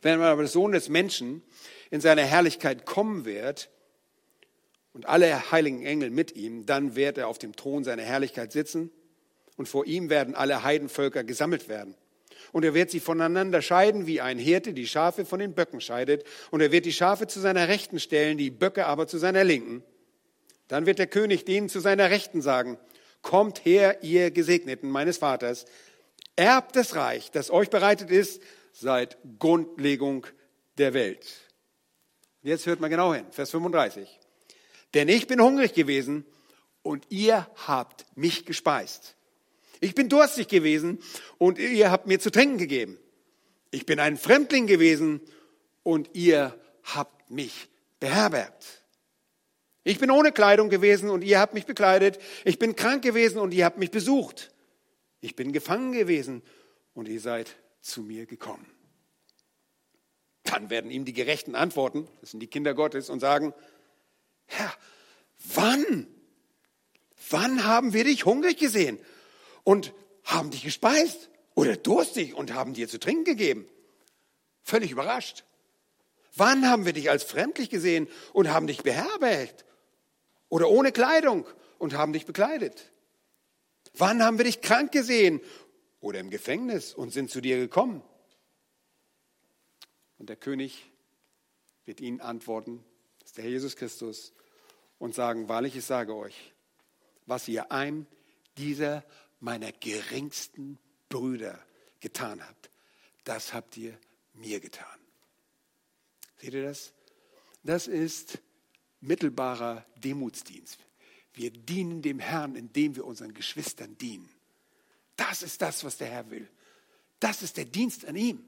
[0.00, 1.42] wenn aber der Sohn des Menschen
[1.90, 3.68] in seiner Herrlichkeit kommen wird
[4.96, 8.90] und alle heiligen Engel mit ihm, dann wird er auf dem Thron seiner Herrlichkeit sitzen
[9.58, 11.94] und vor ihm werden alle Heidenvölker gesammelt werden.
[12.50, 16.24] Und er wird sie voneinander scheiden, wie ein Hirte die Schafe von den Böcken scheidet.
[16.50, 19.82] Und er wird die Schafe zu seiner Rechten stellen, die Böcke aber zu seiner Linken.
[20.68, 22.78] Dann wird der König denen zu seiner Rechten sagen,
[23.20, 25.66] kommt her, ihr Gesegneten meines Vaters,
[26.36, 28.40] erbt das Reich, das euch bereitet ist
[28.72, 30.26] seit Grundlegung
[30.78, 31.26] der Welt.
[32.42, 34.20] Jetzt hört mal genau hin, Vers 35.
[34.96, 36.24] Denn ich bin hungrig gewesen
[36.80, 39.14] und ihr habt mich gespeist.
[39.80, 41.00] Ich bin durstig gewesen
[41.36, 42.98] und ihr habt mir zu trinken gegeben.
[43.70, 45.20] Ich bin ein Fremdling gewesen
[45.82, 47.68] und ihr habt mich
[48.00, 48.86] beherbergt.
[49.84, 52.18] Ich bin ohne Kleidung gewesen und ihr habt mich bekleidet.
[52.46, 54.50] Ich bin krank gewesen und ihr habt mich besucht.
[55.20, 56.42] Ich bin gefangen gewesen
[56.94, 58.64] und ihr seid zu mir gekommen.
[60.44, 63.52] Dann werden ihm die Gerechten antworten, das sind die Kinder Gottes, und sagen,
[64.46, 64.72] Herr,
[65.54, 66.06] wann?
[67.30, 68.98] Wann haben wir dich hungrig gesehen
[69.64, 69.92] und
[70.24, 73.66] haben dich gespeist oder durstig und haben dir zu trinken gegeben?
[74.62, 75.44] Völlig überrascht.
[76.34, 79.64] Wann haben wir dich als fremdlich gesehen und haben dich beherbergt?
[80.48, 81.46] Oder ohne Kleidung
[81.78, 82.92] und haben dich bekleidet?
[83.94, 85.40] Wann haben wir dich krank gesehen
[86.00, 88.02] oder im Gefängnis und sind zu dir gekommen?
[90.18, 90.90] Und der König
[91.84, 92.84] wird ihnen antworten,
[93.20, 94.32] das ist der Herr Jesus Christus,
[94.98, 96.54] und sagen, wahrlich, ich sage euch,
[97.26, 98.06] was ihr einem
[98.56, 99.04] dieser
[99.40, 100.78] meiner geringsten
[101.08, 101.58] Brüder
[102.00, 102.70] getan habt,
[103.24, 103.98] das habt ihr
[104.34, 104.86] mir getan.
[106.38, 106.92] Seht ihr das?
[107.62, 108.38] Das ist
[109.00, 110.78] mittelbarer Demutsdienst.
[111.34, 114.28] Wir dienen dem Herrn, indem wir unseren Geschwistern dienen.
[115.16, 116.48] Das ist das, was der Herr will.
[117.20, 118.44] Das ist der Dienst an ihm.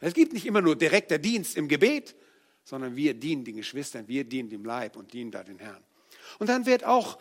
[0.00, 2.14] Es gibt nicht immer nur direkter Dienst im Gebet,
[2.64, 5.82] sondern wir dienen den Geschwistern, wir dienen dem Leib und dienen da den Herrn.
[6.38, 7.18] Und dann wird auch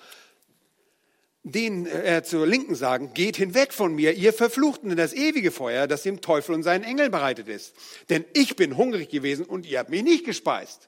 [1.43, 5.87] den äh, zur Linken sagen, geht hinweg von mir, ihr Verfluchten, in das ewige Feuer,
[5.87, 7.75] das dem Teufel und seinen Engeln bereitet ist.
[8.09, 10.87] Denn ich bin hungrig gewesen und ihr habt mich nicht gespeist.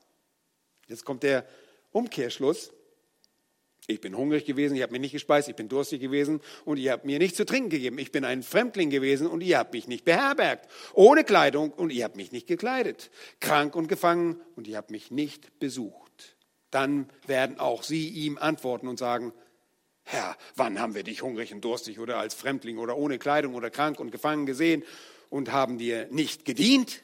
[0.88, 1.46] Jetzt kommt der
[1.92, 2.72] Umkehrschluss.
[3.88, 6.92] Ich bin hungrig gewesen, ihr habt mich nicht gespeist, ich bin durstig gewesen und ihr
[6.92, 8.00] habt mir nichts zu trinken gegeben.
[8.00, 10.68] Ich bin ein Fremdling gewesen und ihr habt mich nicht beherbergt.
[10.94, 13.12] Ohne Kleidung und ihr habt mich nicht gekleidet.
[13.40, 16.36] Krank und gefangen und ihr habt mich nicht besucht.
[16.72, 19.34] Dann werden auch sie ihm antworten und sagen,
[20.04, 23.70] Herr, wann haben wir dich hungrig und durstig oder als Fremdling oder ohne Kleidung oder
[23.70, 24.84] krank und gefangen gesehen
[25.30, 27.04] und haben dir nicht gedient?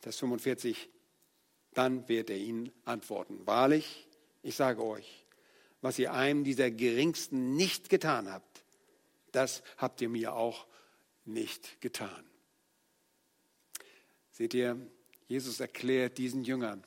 [0.00, 0.88] Vers 45,
[1.74, 4.08] dann wird er ihnen antworten, wahrlich,
[4.42, 5.19] ich sage euch,
[5.80, 8.64] was ihr einem dieser Geringsten nicht getan habt,
[9.32, 10.66] das habt ihr mir auch
[11.24, 12.24] nicht getan.
[14.30, 14.76] Seht ihr,
[15.26, 16.84] Jesus erklärt diesen Jüngern,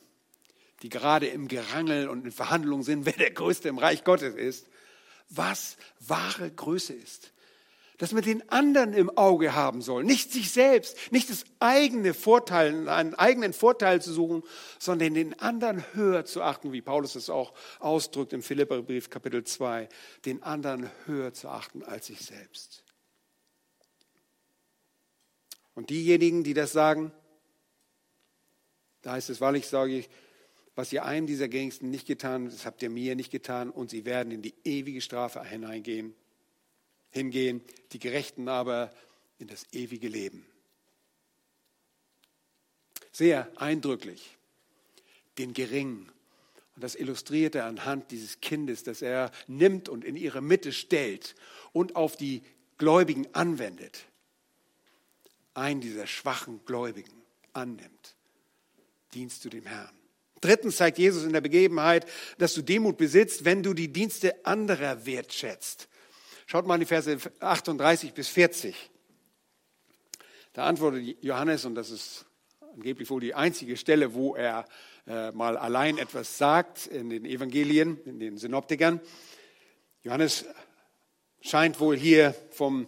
[0.82, 4.68] die gerade im Gerangel und in Verhandlungen sind, wer der Größte im Reich Gottes ist,
[5.30, 7.33] was wahre Größe ist
[8.04, 12.90] dass man den anderen im Auge haben soll, nicht sich selbst, nicht das eigene Vorteil,
[12.90, 14.44] einen eigenen Vorteil zu suchen,
[14.78, 19.88] sondern den anderen höher zu achten, wie Paulus es auch ausdrückt im Philipperbrief Kapitel 2,
[20.26, 22.84] den anderen höher zu achten als sich selbst.
[25.74, 27.14] Und diejenigen, die das sagen,
[29.02, 30.10] da heißt es wahrlich, sage ich,
[30.76, 34.04] was ihr einem dieser Geringsten nicht getan, das habt ihr mir nicht getan, und sie
[34.04, 36.14] werden in die ewige Strafe hineingehen
[37.14, 38.92] hingehen, die Gerechten aber
[39.40, 40.46] in das ewige Leben.
[43.12, 44.38] Sehr eindrücklich,
[45.38, 46.12] den Geringen.
[46.76, 51.36] Und das illustriert er anhand dieses Kindes, das er nimmt und in ihre Mitte stellt
[51.72, 52.42] und auf die
[52.80, 54.06] Gläubigen anwendet.
[55.54, 57.22] Einen dieser schwachen Gläubigen
[57.54, 58.16] annimmt.
[59.14, 59.96] Dienst du dem Herrn.
[60.42, 65.06] Drittens zeigt Jesus in der Begebenheit, dass du Demut besitzt, wenn du die Dienste anderer
[65.06, 65.88] wertschätzt.
[66.54, 68.76] Schaut mal in die Verse 38 bis 40.
[70.54, 72.28] Da antwortet Johannes, und das ist
[72.76, 74.68] angeblich wohl die einzige Stelle, wo er
[75.08, 79.02] äh, mal allein etwas sagt in den Evangelien, in den Synoptikern.
[80.04, 80.46] Johannes
[81.42, 82.88] scheint wohl hier vom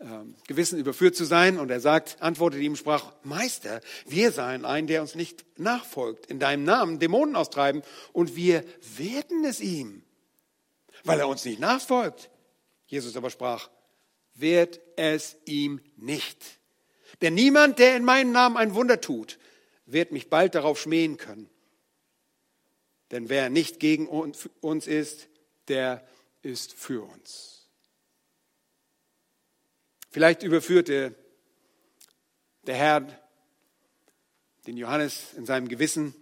[0.00, 0.04] äh,
[0.46, 5.00] Gewissen überführt zu sein und er sagt, antwortet ihm, sprach, Meister, wir seien ein, der
[5.00, 7.82] uns nicht nachfolgt, in deinem Namen Dämonen austreiben
[8.12, 8.62] und wir
[8.98, 10.02] werden es ihm,
[11.04, 12.28] weil er uns nicht nachfolgt.
[12.90, 13.70] Jesus aber sprach,
[14.34, 16.58] wird es ihm nicht.
[17.22, 19.38] Denn niemand, der in meinem Namen ein Wunder tut,
[19.86, 21.48] wird mich bald darauf schmähen können.
[23.12, 25.28] Denn wer nicht gegen uns ist,
[25.68, 26.04] der
[26.42, 27.68] ist für uns.
[30.10, 31.14] Vielleicht überführte
[32.66, 33.06] der Herr
[34.66, 36.14] den Johannes in seinem Gewissen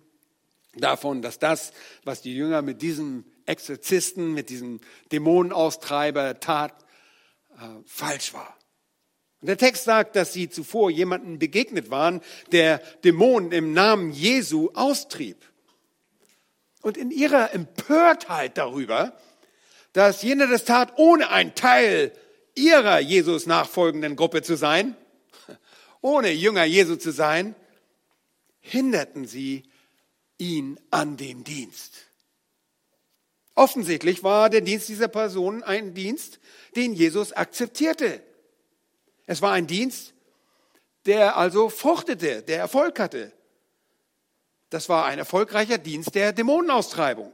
[0.75, 1.73] davon, dass das,
[2.05, 4.81] was die Jünger mit diesem Exorzisten, mit diesem
[5.11, 6.75] Dämonenaustreiber tat,
[7.57, 8.57] äh, falsch war.
[9.41, 14.71] Und der Text sagt, dass sie zuvor jemanden begegnet waren, der Dämonen im Namen Jesu
[14.75, 15.45] austrieb.
[16.83, 19.17] Und in ihrer Empörtheit darüber,
[19.93, 22.13] dass jener das tat, ohne ein Teil
[22.55, 24.97] ihrer Jesus nachfolgenden Gruppe zu sein,
[26.01, 27.55] ohne Jünger Jesu zu sein,
[28.61, 29.65] hinderten sie
[30.39, 32.08] ihn an dem Dienst.
[33.59, 36.39] Offensichtlich war der Dienst dieser Person ein Dienst,
[36.77, 38.23] den Jesus akzeptierte.
[39.27, 40.15] Es war ein Dienst,
[41.07, 43.33] der also fruchtete, der Erfolg hatte.
[44.71, 47.33] Das war ein erfolgreicher Dienst der Dämonenaustreibung.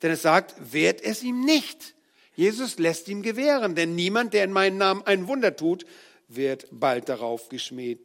[0.00, 1.94] Denn es sagt, wehrt es ihm nicht.
[2.34, 5.84] Jesus lässt ihm gewähren, denn niemand, der in meinem Namen ein Wunder tut,
[6.28, 8.00] wird bald darauf geschmäht,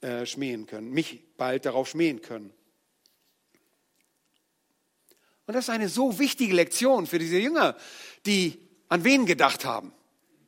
[0.00, 2.54] äh, schmähen können, mich bald darauf schmähen können.
[5.52, 7.76] Und das ist eine so wichtige Lektion für diese Jünger,
[8.24, 9.92] die an wen gedacht haben?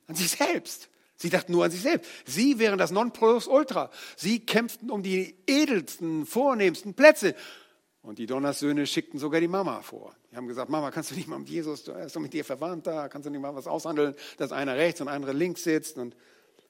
[0.06, 0.88] An sich selbst.
[1.16, 2.10] Sie dachten nur an sich selbst.
[2.24, 3.90] Sie wären das Nonplusultra.
[4.16, 7.34] Sie kämpften um die edelsten, vornehmsten Plätze.
[8.00, 10.16] Und die Donnersöhne schickten sogar die Mama vor.
[10.32, 12.46] Die haben gesagt, Mama, kannst du nicht mal mit Jesus, er ist doch mit dir
[12.46, 15.98] verwandt da, kannst du nicht mal was aushandeln, dass einer rechts und einer links sitzt.
[15.98, 16.16] Und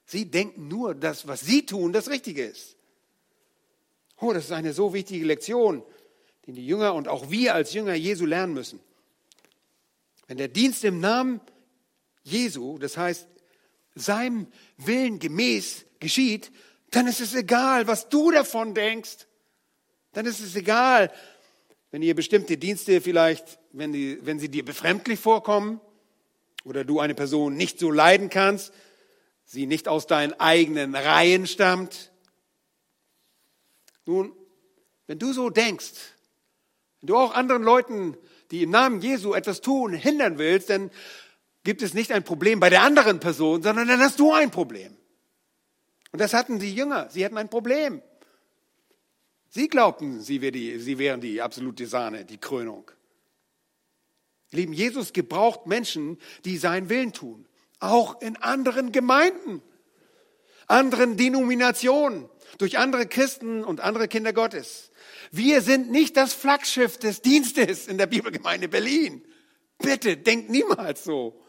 [0.03, 2.75] sie denken nur, dass was sie tun, das Richtige ist.
[4.19, 5.83] Oh, das ist eine so wichtige Lektion,
[6.45, 8.79] die die Jünger und auch wir als Jünger Jesu lernen müssen.
[10.27, 11.41] Wenn der Dienst im Namen
[12.23, 13.27] Jesu, das heißt
[13.95, 16.51] seinem Willen gemäß geschieht,
[16.91, 19.27] dann ist es egal, was du davon denkst
[20.15, 21.11] dann ist es egal,
[21.91, 25.81] wenn ihr bestimmte Dienste vielleicht, wenn, die, wenn sie dir befremdlich vorkommen
[26.63, 28.73] oder du eine Person nicht so leiden kannst,
[29.43, 32.13] sie nicht aus deinen eigenen Reihen stammt.
[34.05, 34.31] Nun,
[35.05, 35.91] wenn du so denkst,
[37.05, 38.17] wenn du auch anderen Leuten,
[38.49, 40.89] die im Namen Jesu etwas tun, hindern willst, dann
[41.63, 44.97] gibt es nicht ein Problem bei der anderen Person, sondern dann hast du ein Problem.
[46.11, 47.07] Und das hatten die Jünger.
[47.11, 48.01] Sie hatten ein Problem.
[49.49, 52.89] Sie glaubten, sie, wären die absolute Sahne, die Krönung.
[54.49, 57.47] Lieben, Jesus gebraucht Menschen, die seinen Willen tun.
[57.79, 59.61] Auch in anderen Gemeinden,
[60.65, 64.89] anderen Denominationen, durch andere Christen und andere Kinder Gottes.
[65.31, 69.25] Wir sind nicht das Flaggschiff des Dienstes in der Bibelgemeinde Berlin.
[69.77, 71.41] Bitte, denkt niemals so.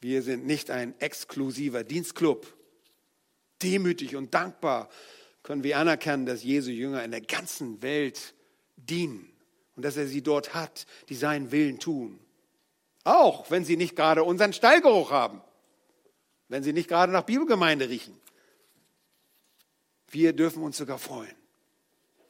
[0.00, 2.46] Wir sind nicht ein exklusiver Dienstclub.
[3.62, 4.88] Demütig und dankbar
[5.42, 8.34] können wir anerkennen, dass Jesu Jünger in der ganzen Welt
[8.76, 9.30] dienen
[9.76, 12.18] und dass er sie dort hat, die seinen Willen tun.
[13.04, 15.42] Auch wenn sie nicht gerade unseren Stallgeruch haben,
[16.48, 18.18] wenn sie nicht gerade nach Bibelgemeinde riechen.
[20.10, 21.34] Wir dürfen uns sogar freuen,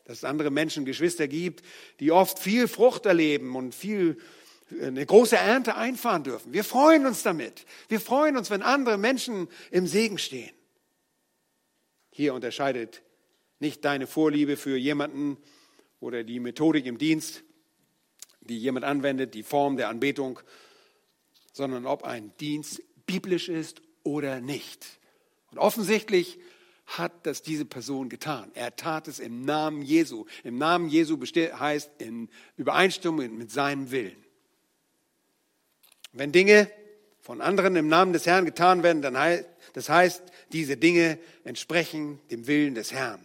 [0.05, 1.64] dass es andere Menschen, Geschwister gibt,
[1.99, 4.19] die oft viel Frucht erleben und viel
[4.81, 6.53] eine große Ernte einfahren dürfen.
[6.53, 7.64] Wir freuen uns damit.
[7.88, 10.51] Wir freuen uns, wenn andere Menschen im Segen stehen.
[12.11, 13.03] Hier unterscheidet
[13.59, 15.37] nicht deine Vorliebe für jemanden
[16.01, 17.43] oder die Methodik im Dienst,
[18.40, 20.40] die jemand anwendet, die Form der Anbetung,
[21.53, 24.87] sondern ob ein Dienst biblisch ist oder nicht.
[25.51, 26.38] Und offensichtlich
[26.98, 28.50] hat das diese Person getan.
[28.55, 30.26] Er tat es im Namen Jesu.
[30.42, 34.24] Im Namen Jesu heißt in Übereinstimmung mit seinem Willen.
[36.12, 36.70] Wenn Dinge
[37.20, 40.22] von anderen im Namen des Herrn getan werden, dann heißt, das heißt,
[40.53, 43.24] diese Dinge entsprechen dem Willen des Herrn.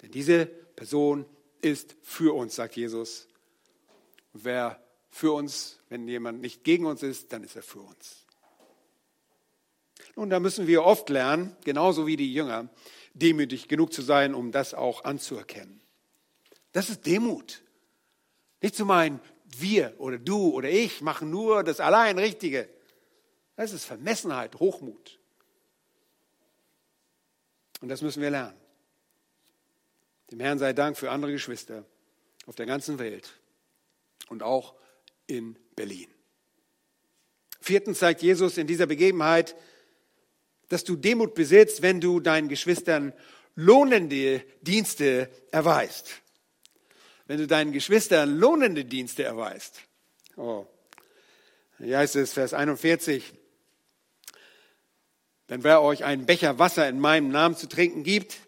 [0.00, 1.26] Denn diese Person
[1.60, 3.28] ist für uns, sagt Jesus.
[4.32, 8.24] Wer für uns, wenn jemand nicht gegen uns ist, dann ist er für uns.
[10.16, 12.68] Nun, da müssen wir oft lernen, genauso wie die Jünger,
[13.14, 15.80] demütig genug zu sein, um das auch anzuerkennen.
[16.72, 17.62] Das ist Demut.
[18.60, 19.20] Nicht zu meinen,
[19.58, 22.68] wir oder du oder ich machen nur das allein Richtige.
[23.56, 25.18] Das ist Vermessenheit, Hochmut.
[27.80, 28.56] Und das müssen wir lernen.
[30.30, 31.84] Dem Herrn sei Dank für andere Geschwister
[32.46, 33.40] auf der ganzen Welt
[34.28, 34.74] und auch
[35.26, 36.08] in Berlin.
[37.60, 39.56] Viertens zeigt Jesus in dieser Begebenheit,
[40.70, 43.12] dass du Demut besitzt, wenn du deinen Geschwistern
[43.56, 46.22] lohnende Dienste erweist.
[47.26, 49.82] Wenn du deinen Geschwistern lohnende Dienste erweist.
[50.36, 50.64] Oh.
[51.78, 53.32] Hier heißt es, Vers 41,
[55.48, 58.38] denn wer euch einen Becher Wasser in meinem Namen zu trinken gibt,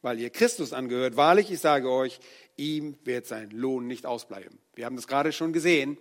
[0.00, 2.20] weil ihr Christus angehört, wahrlich, ich sage euch,
[2.56, 4.58] ihm wird sein Lohn nicht ausbleiben.
[4.74, 5.98] Wir haben das gerade schon gesehen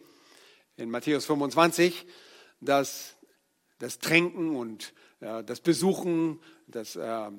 [0.78, 2.06] in Matthäus 25,
[2.62, 3.16] dass
[3.80, 7.32] das Tränken und das Besuchen, das äh,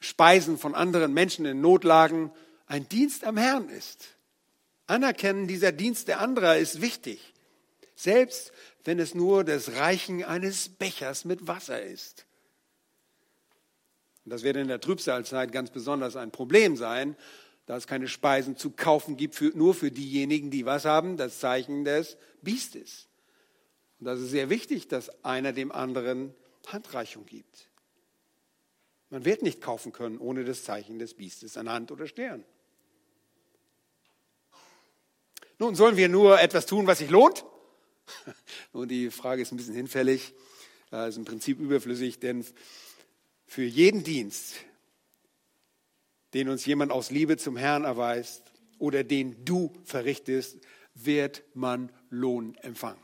[0.00, 2.32] Speisen von anderen Menschen in Notlagen
[2.66, 4.16] ein Dienst am Herrn ist.
[4.86, 7.34] Anerkennen dieser Dienst der anderer ist wichtig,
[7.94, 8.52] selbst
[8.84, 12.24] wenn es nur das Reichen eines Bechers mit Wasser ist.
[14.24, 17.16] Das wird in der Trübsalzeit ganz besonders ein Problem sein,
[17.66, 21.38] da es keine Speisen zu kaufen gibt, für, nur für diejenigen, die was haben, das
[21.38, 23.08] Zeichen des Biestes.
[24.00, 26.34] Und das ist sehr wichtig, dass einer dem anderen
[26.72, 27.68] Handreichung gibt.
[29.10, 32.44] Man wird nicht kaufen können ohne das Zeichen des Biestes an Hand oder Stern.
[35.58, 37.44] Nun, sollen wir nur etwas tun, was sich lohnt?
[38.72, 40.34] Nun, die Frage ist ein bisschen hinfällig,
[40.90, 42.44] ist im Prinzip überflüssig, denn
[43.46, 44.54] für jeden Dienst,
[46.34, 48.42] den uns jemand aus Liebe zum Herrn erweist
[48.78, 50.58] oder den du verrichtest,
[50.94, 53.02] wird man Lohn empfangen.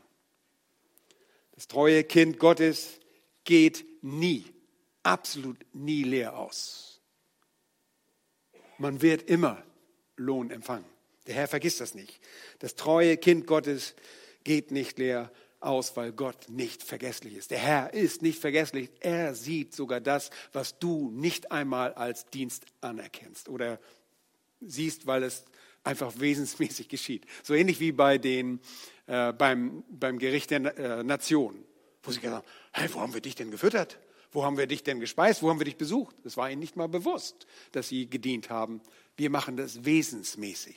[1.52, 3.00] Das treue Kind Gottes
[3.44, 4.44] geht nie,
[5.02, 7.00] absolut nie leer aus.
[8.78, 9.62] Man wird immer
[10.16, 10.86] Lohn empfangen.
[11.26, 12.20] Der Herr vergisst das nicht.
[12.58, 13.94] Das treue Kind Gottes
[14.42, 17.50] geht nicht leer aus, weil Gott nicht vergesslich ist.
[17.50, 18.90] Der Herr ist nicht vergesslich.
[19.00, 23.80] Er sieht sogar das, was du nicht einmal als Dienst anerkennst oder
[24.60, 25.44] siehst, weil es
[25.82, 27.26] einfach wesensmäßig geschieht.
[27.42, 28.60] So ähnlich wie bei den,
[29.06, 31.64] äh, beim, beim Gericht der äh, Nationen,
[32.04, 33.98] wo sie gesagt haben, hey, wo haben wir dich denn gefüttert?
[34.32, 35.42] Wo haben wir dich denn gespeist?
[35.42, 36.16] Wo haben wir dich besucht?
[36.24, 38.80] Es war ihnen nicht mal bewusst, dass sie gedient haben.
[39.16, 40.76] Wir machen das wesensmäßig.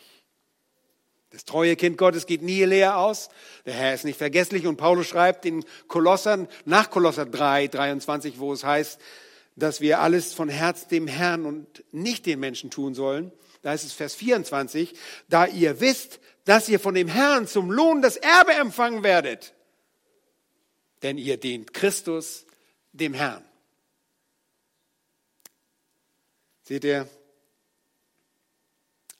[1.32, 3.30] Das treue Kind Gottes geht nie leer aus.
[3.66, 4.66] Der Herr ist nicht vergesslich.
[4.66, 9.00] Und Paulus schreibt in Kolossern, nach Kolosser 3, 23, wo es heißt,
[9.56, 13.32] dass wir alles von Herz dem Herrn und nicht den Menschen tun sollen.
[13.64, 14.94] Da ist es Vers 24,
[15.28, 19.54] da ihr wisst, dass ihr von dem Herrn zum Lohn das Erbe empfangen werdet.
[21.04, 22.46] Denn ihr dient Christus,
[22.92, 23.44] dem Herrn.
[26.64, 27.08] Seht ihr,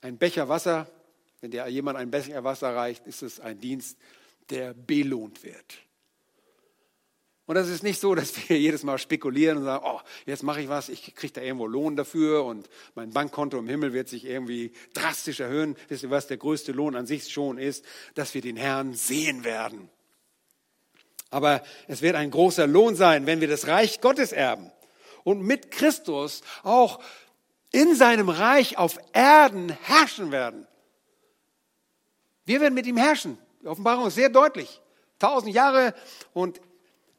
[0.00, 0.90] ein Becher Wasser
[1.40, 3.96] wenn dir jemand ein Becher Wasser reicht, ist es ein Dienst,
[4.50, 5.78] der belohnt wird.
[7.46, 10.60] Und das ist nicht so, dass wir jedes Mal spekulieren und sagen, oh, jetzt mache
[10.60, 14.24] ich was, ich kriege da irgendwo Lohn dafür und mein Bankkonto im Himmel wird sich
[14.24, 15.76] irgendwie drastisch erhöhen.
[15.88, 17.84] Wisst ihr, was der größte Lohn an sich schon ist?
[18.14, 19.88] Dass wir den Herrn sehen werden.
[21.30, 24.70] Aber es wird ein großer Lohn sein, wenn wir das Reich Gottes erben
[25.24, 27.00] und mit Christus auch
[27.70, 30.66] in seinem Reich auf Erden herrschen werden.
[32.46, 33.36] Wir werden mit ihm herrschen.
[33.62, 34.80] Die Offenbarung ist sehr deutlich.
[35.18, 35.94] Tausend Jahre
[36.32, 36.60] und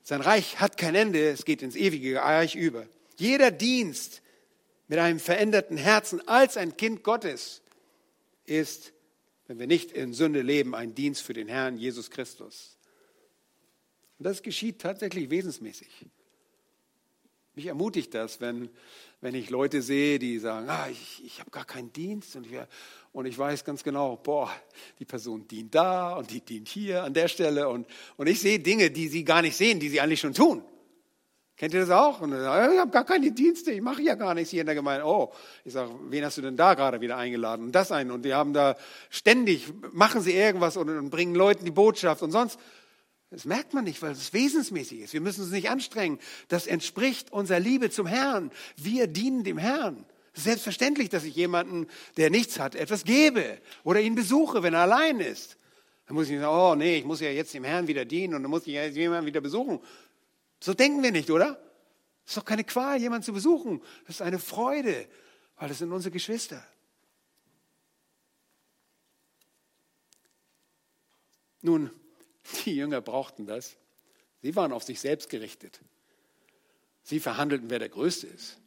[0.01, 1.29] sein Reich hat kein Ende.
[1.29, 2.87] Es geht ins ewige Reich über.
[3.17, 4.23] Jeder Dienst
[4.87, 7.61] mit einem veränderten Herzen als ein Kind Gottes
[8.45, 8.91] ist,
[9.45, 12.78] wenn wir nicht in Sünde leben, ein Dienst für den Herrn Jesus Christus.
[14.19, 15.87] Und das geschieht tatsächlich wesensmäßig.
[17.55, 18.69] Mich ermutigt das, wenn,
[19.21, 22.59] wenn ich Leute sehe, die sagen, ah, ich, ich habe gar keinen Dienst und ich,
[23.11, 24.51] und ich weiß ganz genau, boah,
[24.99, 28.59] die Person dient da und die dient hier an der Stelle und, und ich sehe
[28.59, 30.63] Dinge, die sie gar nicht sehen, die sie eigentlich schon tun.
[31.55, 32.21] Kennt ihr das auch?
[32.21, 34.75] Und sagen, ich habe gar keine Dienste, ich mache ja gar nichts hier in der
[34.75, 35.05] Gemeinde.
[35.05, 35.33] Oh,
[35.65, 37.65] ich sage, wen hast du denn da gerade wieder eingeladen?
[37.65, 38.11] Und das ein.
[38.11, 38.77] Und die haben da
[39.09, 42.57] ständig, machen sie irgendwas und, und bringen Leuten die Botschaft und sonst.
[43.31, 45.13] Das merkt man nicht, weil es wesensmäßig ist.
[45.13, 46.19] Wir müssen uns nicht anstrengen.
[46.47, 48.51] Das entspricht unserer Liebe zum Herrn.
[48.75, 50.05] Wir dienen dem Herrn.
[50.33, 54.73] Es ist selbstverständlich, dass ich jemanden, der nichts hat, etwas gebe oder ihn besuche, wenn
[54.73, 55.57] er allein ist.
[56.07, 58.41] Dann muss ich sagen, oh nee, ich muss ja jetzt dem Herrn wieder dienen und
[58.41, 59.79] dann muss ich ja jemanden wieder besuchen.
[60.59, 61.61] So denken wir nicht, oder?
[62.25, 63.81] Es ist doch keine Qual, jemanden zu besuchen.
[64.07, 65.07] Das ist eine Freude,
[65.57, 66.63] weil das sind unsere Geschwister.
[71.61, 71.91] Nun,
[72.65, 73.77] die Jünger brauchten das.
[74.41, 75.79] Sie waren auf sich selbst gerichtet.
[77.03, 78.57] Sie verhandelten, wer der Größte ist.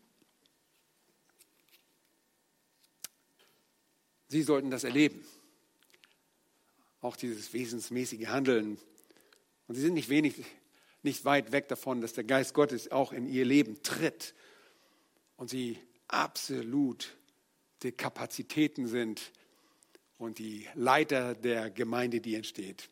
[4.28, 5.24] Sie sollten das erleben.
[7.00, 8.78] Auch dieses wesensmäßige Handeln.
[9.68, 10.42] Und sie sind nicht wenig,
[11.02, 14.34] nicht weit weg davon, dass der Geist Gottes auch in ihr Leben tritt
[15.36, 15.78] und sie
[16.08, 17.08] absolute
[17.96, 19.32] Kapazitäten sind
[20.18, 22.88] und die Leiter der Gemeinde, die entsteht.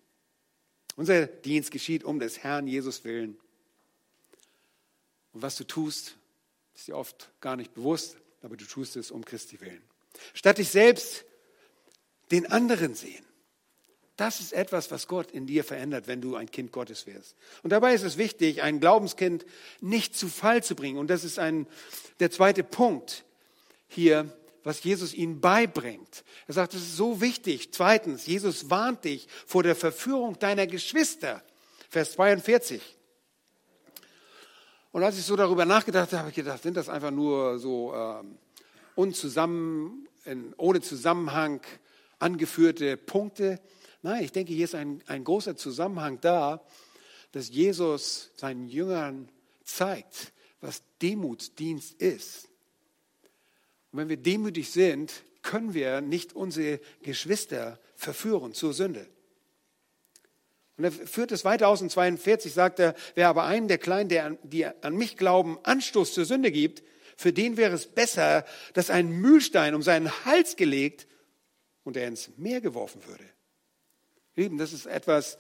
[1.01, 3.38] Unser Dienst geschieht um des Herrn Jesus willen.
[5.32, 6.18] Und was du tust,
[6.74, 9.80] ist dir oft gar nicht bewusst, aber du tust es um Christi willen.
[10.34, 11.24] Statt dich selbst
[12.30, 13.24] den anderen sehen.
[14.18, 17.34] Das ist etwas, was Gott in dir verändert, wenn du ein Kind Gottes wirst.
[17.62, 19.46] Und dabei ist es wichtig, ein Glaubenskind
[19.80, 20.98] nicht zu Fall zu bringen.
[20.98, 21.66] Und das ist ein,
[22.18, 23.24] der zweite Punkt
[23.88, 24.30] hier,
[24.63, 26.25] was Jesus ihnen beibringt.
[26.47, 27.73] Er sagt, es ist so wichtig.
[27.73, 31.43] Zweitens, Jesus warnt dich vor der Verführung deiner Geschwister.
[31.89, 32.81] Vers 42.
[34.93, 37.95] Und als ich so darüber nachgedacht habe, habe ich gedacht, sind das einfach nur so
[37.95, 38.39] ähm,
[38.95, 41.61] unzusammen, in, ohne Zusammenhang
[42.19, 43.61] angeführte Punkte?
[44.03, 46.63] Nein, ich denke, hier ist ein, ein großer Zusammenhang da,
[47.33, 49.29] dass Jesus seinen Jüngern
[49.65, 52.49] zeigt, was Demutsdienst ist.
[53.93, 59.09] Und wenn wir demütig sind, können wir nicht unsere Geschwister verführen zur Sünde.
[60.76, 64.09] Und er führt es weiter aus in 42, sagt er, wer aber einen der Kleinen,
[64.09, 66.82] der an, die an mich glauben, Anstoß zur Sünde gibt,
[67.16, 71.07] für den wäre es besser, dass ein Mühlstein um seinen Hals gelegt
[71.84, 73.24] und er ins Meer geworfen würde.
[74.36, 75.36] Lieben, das ist etwas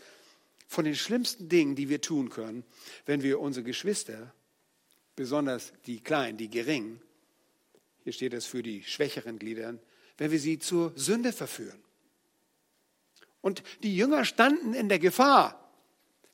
[0.66, 2.64] von den schlimmsten Dingen, die wir tun können,
[3.06, 4.34] wenn wir unsere Geschwister,
[5.16, 7.00] besonders die Kleinen, die Geringen,
[8.10, 9.78] hier steht es für die schwächeren Gliedern,
[10.18, 11.80] wenn wir sie zur Sünde verführen.
[13.40, 15.72] Und die Jünger standen in der Gefahr,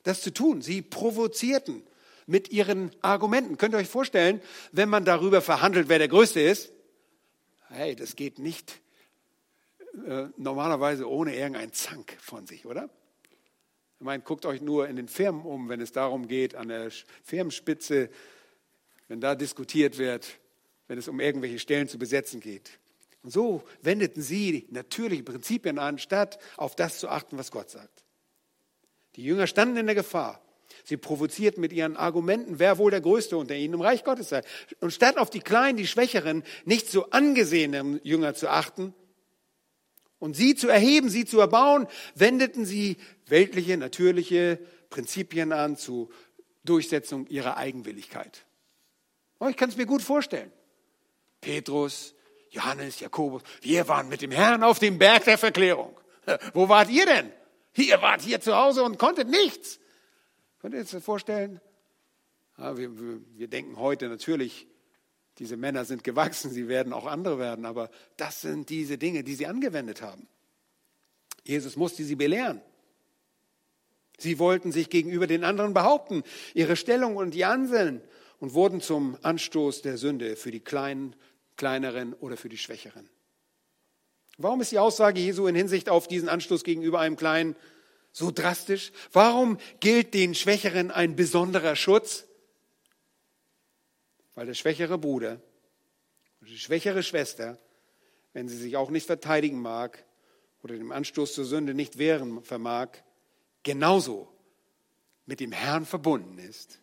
[0.01, 0.63] das zu tun.
[0.63, 1.83] Sie provozierten
[2.25, 3.59] mit ihren Argumenten.
[3.59, 6.71] Könnt ihr euch vorstellen, wenn man darüber verhandelt, wer der Größte ist?
[7.69, 8.81] Hey, das geht nicht
[10.07, 12.89] äh, normalerweise ohne irgendein Zank von sich, oder?
[13.99, 16.89] Ich meine, guckt euch nur in den Firmen um, wenn es darum geht, an der
[17.23, 18.09] Firmenspitze,
[19.09, 20.39] wenn da diskutiert wird,
[20.87, 22.79] wenn es um irgendwelche Stellen zu besetzen geht.
[23.23, 28.03] Und so wendeten sie natürliche Prinzipien an, statt auf das zu achten, was Gott sagt.
[29.15, 30.41] Die Jünger standen in der Gefahr.
[30.83, 34.41] Sie provozierten mit ihren Argumenten, wer wohl der Größte unter ihnen im Reich Gottes sei.
[34.79, 38.93] Und statt auf die Kleinen, die Schwächeren, nicht so angesehenen Jünger zu achten,
[40.19, 44.59] und sie zu erheben, sie zu erbauen, wendeten sie weltliche, natürliche
[44.89, 46.09] Prinzipien an zur
[46.63, 48.45] Durchsetzung ihrer Eigenwilligkeit.
[49.39, 50.51] Oh, ich kann es mir gut vorstellen.
[51.41, 52.13] Petrus,
[52.49, 55.95] Johannes, Jakobus, wir waren mit dem Herrn auf dem Berg der Verklärung.
[56.53, 57.31] Wo wart ihr denn?
[57.75, 59.79] Ihr wart hier zu Hause und konntet nichts.
[60.59, 61.61] Könnt ihr euch das vorstellen?
[62.57, 62.89] Ja, wir,
[63.35, 64.67] wir denken heute natürlich,
[65.37, 69.35] diese Männer sind gewachsen, sie werden auch andere werden, aber das sind diese Dinge, die
[69.35, 70.27] sie angewendet haben.
[71.43, 72.61] Jesus musste sie belehren.
[74.17, 76.23] Sie wollten sich gegenüber den anderen behaupten,
[76.55, 78.01] ihre Stellung und die Anseln
[78.39, 81.15] und wurden zum Anstoß der Sünde für die Kleinen,
[81.55, 83.09] Kleineren oder für die Schwächeren.
[84.37, 87.55] Warum ist die Aussage Jesu in Hinsicht auf diesen Anstoß gegenüber einem Kleinen
[88.11, 88.91] so drastisch?
[89.11, 92.27] Warum gilt den Schwächeren ein besonderer Schutz?
[94.37, 95.41] weil der schwächere Bruder
[96.41, 97.57] die schwächere Schwester,
[98.33, 100.05] wenn sie sich auch nicht verteidigen mag
[100.61, 102.89] oder dem Anstoß zur Sünde nicht wehren vermag,
[103.63, 104.31] genauso
[105.25, 106.79] mit dem Herrn verbunden ist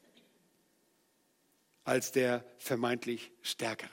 [1.84, 3.90] als der vermeintlich Stärkere.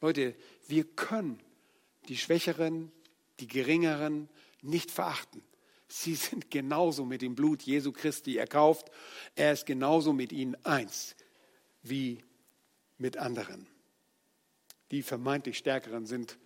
[0.00, 0.34] Leute,
[0.66, 1.40] wir können
[2.08, 2.90] die Schwächeren,
[3.38, 4.28] die Geringeren
[4.62, 5.42] nicht verachten.
[5.88, 8.90] Sie sind genauso mit dem Blut Jesu Christi erkauft.
[9.34, 11.16] Er ist genauso mit ihnen eins
[11.82, 12.22] wie
[12.96, 13.66] mit anderen.
[14.90, 16.38] Die vermeintlich Stärkeren sind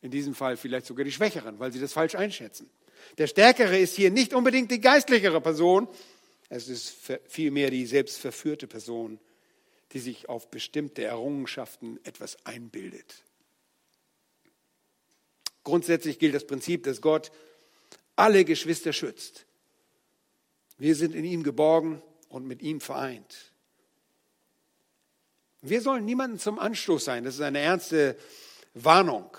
[0.00, 2.70] in diesem Fall vielleicht sogar die Schwächeren, weil sie das falsch einschätzen.
[3.18, 5.88] Der Stärkere ist hier nicht unbedingt die geistlichere Person,
[6.48, 6.94] es ist
[7.26, 9.18] vielmehr die selbstverführte Person,
[9.92, 13.24] die sich auf bestimmte Errungenschaften etwas einbildet.
[15.64, 17.32] Grundsätzlich gilt das Prinzip, dass Gott
[18.14, 19.46] alle Geschwister schützt.
[20.78, 23.52] Wir sind in ihm geborgen und mit ihm vereint.
[25.62, 27.24] Wir sollen niemanden zum Anstoß sein.
[27.24, 28.16] Das ist eine ernste
[28.74, 29.36] Warnung,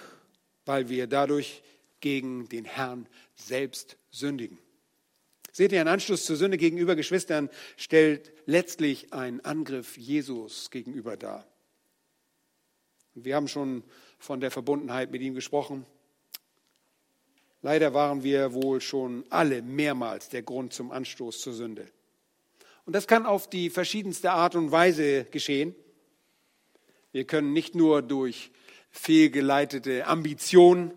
[0.65, 1.63] weil wir dadurch
[1.99, 4.57] gegen den Herrn selbst sündigen.
[5.57, 11.47] Seht ihr, ein Anstoß zur Sünde gegenüber Geschwistern stellt letztlich einen Angriff Jesus gegenüber dar.
[13.15, 13.83] Wir haben schon
[14.19, 15.87] von der Verbundenheit mit ihm gesprochen.
[17.63, 21.87] Leider waren wir wohl schon alle mehrmals der Grund zum Anstoß zur Sünde.
[22.85, 25.73] Und das kann auf die verschiedenste Art und Weise geschehen.
[27.11, 28.51] Wir können nicht nur durch
[28.91, 30.93] fehlgeleitete Ambition,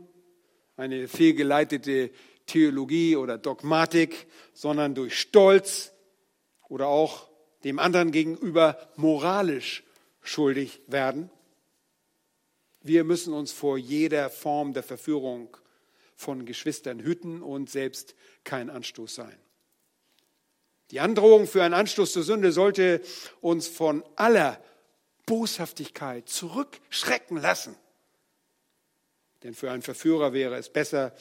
[0.76, 2.10] eine fehlgeleitete
[2.50, 5.92] Theologie oder Dogmatik, sondern durch Stolz
[6.68, 7.30] oder auch
[7.62, 9.84] dem anderen gegenüber moralisch
[10.20, 11.30] schuldig werden.
[12.82, 15.56] Wir müssen uns vor jeder Form der Verführung
[16.16, 19.38] von Geschwistern hüten und selbst kein Anstoß sein.
[20.90, 23.00] Die Androhung für einen Anstoß zur Sünde sollte
[23.40, 24.60] uns von aller
[25.24, 27.76] Boshaftigkeit zurückschrecken lassen.
[29.44, 31.14] Denn für einen Verführer wäre es besser,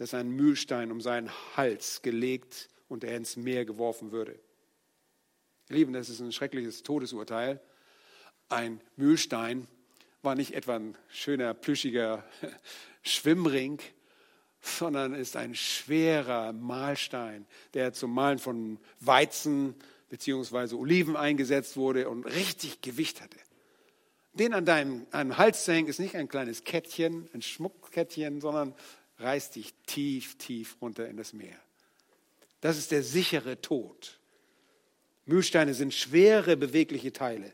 [0.00, 4.40] dass ein Mühlstein um seinen Hals gelegt und er ins Meer geworfen würde.
[5.68, 7.60] Ihr Lieben, das ist ein schreckliches Todesurteil.
[8.48, 9.66] Ein Mühlstein
[10.22, 12.24] war nicht etwa ein schöner, plüschiger
[13.02, 13.78] Schwimmring,
[14.62, 19.74] sondern ist ein schwerer Mahlstein, der zum Mahlen von Weizen
[20.08, 20.76] bzw.
[20.76, 23.36] Oliven eingesetzt wurde und richtig Gewicht hatte.
[24.32, 28.74] Den an deinem, an Hals zu hängen ist nicht ein kleines Kettchen, ein Schmuckkettchen, sondern
[29.20, 31.58] reißt dich tief, tief runter in das Meer.
[32.60, 34.18] Das ist der sichere Tod.
[35.26, 37.52] Mühlsteine sind schwere, bewegliche Teile.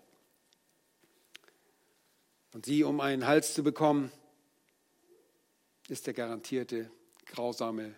[2.52, 4.10] Und sie, um einen Hals zu bekommen,
[5.88, 6.90] ist der garantierte,
[7.26, 7.94] grausame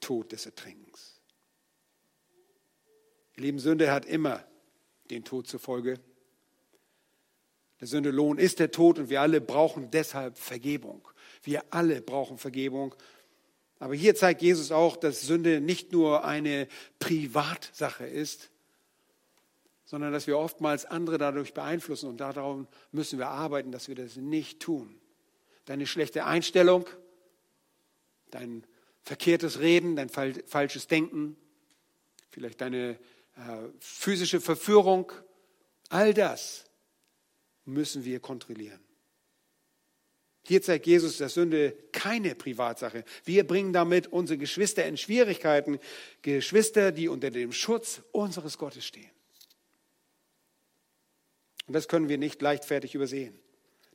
[0.00, 1.20] Tod des Ertrinkens.
[3.36, 4.44] Ihr lieben, Sünde hat immer
[5.10, 6.00] den Tod zur Folge.
[7.80, 11.06] Der Sündelohn ist der Tod und wir alle brauchen deshalb Vergebung.
[11.42, 12.94] Wir alle brauchen Vergebung.
[13.78, 16.66] Aber hier zeigt Jesus auch, dass Sünde nicht nur eine
[16.98, 18.50] Privatsache ist,
[19.84, 24.16] sondern dass wir oftmals andere dadurch beeinflussen und darum müssen wir arbeiten, dass wir das
[24.16, 25.00] nicht tun.
[25.64, 26.86] Deine schlechte Einstellung,
[28.30, 28.66] dein
[29.02, 31.36] verkehrtes Reden, dein falsches Denken,
[32.30, 32.98] vielleicht deine
[33.36, 35.10] äh, physische Verführung,
[35.88, 36.64] all das
[37.64, 38.80] müssen wir kontrollieren.
[40.48, 43.04] Hier zeigt Jesus, dass Sünde keine Privatsache.
[43.26, 45.78] Wir bringen damit unsere Geschwister in Schwierigkeiten,
[46.22, 49.10] Geschwister, die unter dem Schutz unseres Gottes stehen.
[51.66, 53.38] Und das können wir nicht leichtfertig übersehen.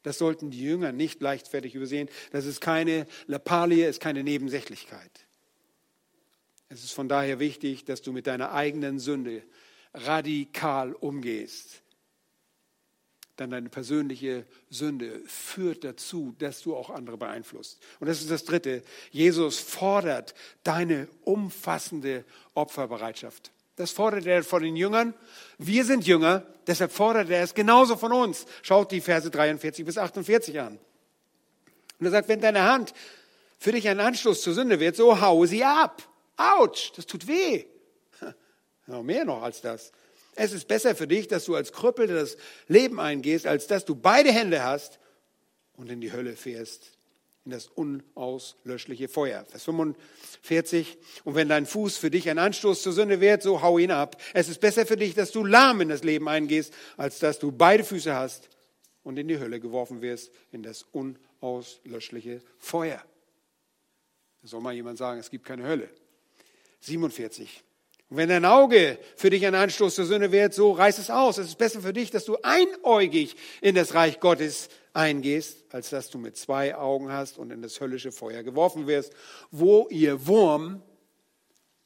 [0.03, 2.07] Das sollten die Jünger nicht leichtfertig übersehen.
[2.31, 5.25] Das ist keine Lappalie, ist keine Nebensächlichkeit.
[6.69, 9.41] Es ist von daher wichtig, dass du mit deiner eigenen Sünde
[9.95, 11.82] radikal umgehst.
[13.35, 17.79] Dann deine persönliche Sünde führt dazu, dass du auch andere beeinflusst.
[17.99, 18.83] Und das ist das Dritte.
[19.09, 23.51] Jesus fordert deine umfassende Opferbereitschaft.
[23.75, 25.15] Das fordert er von den Jüngern.
[25.57, 28.45] Wir sind Jünger, deshalb fordert er es genauso von uns.
[28.61, 30.79] Schaut die Verse 43 bis 48 an.
[31.99, 32.93] Und er sagt, wenn deine Hand
[33.57, 36.07] für dich ein Anstoß zur Sünde wird, so hau sie ab.
[36.37, 37.65] Autsch, das tut weh.
[38.85, 39.91] Ja, mehr noch als das.
[40.35, 43.95] Es ist besser für dich, dass du als Krüppel das Leben eingehst, als dass du
[43.95, 44.99] beide Hände hast
[45.75, 46.93] und in die Hölle fährst
[47.45, 49.45] in das unauslöschliche Feuer.
[49.45, 50.97] Vers 45.
[51.25, 54.21] Und wenn dein Fuß für dich ein Anstoß zur Sünde wird, so hau ihn ab.
[54.33, 57.51] Es ist besser für dich, dass du lahm in das Leben eingehst, als dass du
[57.51, 58.49] beide Füße hast
[59.03, 63.03] und in die Hölle geworfen wirst, in das unauslöschliche Feuer.
[64.41, 65.89] Da soll mal jemand sagen, es gibt keine Hölle.
[66.79, 67.63] 47.
[68.13, 71.39] Und wenn dein Auge für dich ein Anstoß zur Sünde wird, so reiß es aus.
[71.39, 76.11] Es ist besser für dich, dass du einäugig in das Reich Gottes eingehst, als dass
[76.11, 79.13] du mit zwei Augen hast und in das höllische Feuer geworfen wirst,
[79.49, 80.83] wo ihr Wurm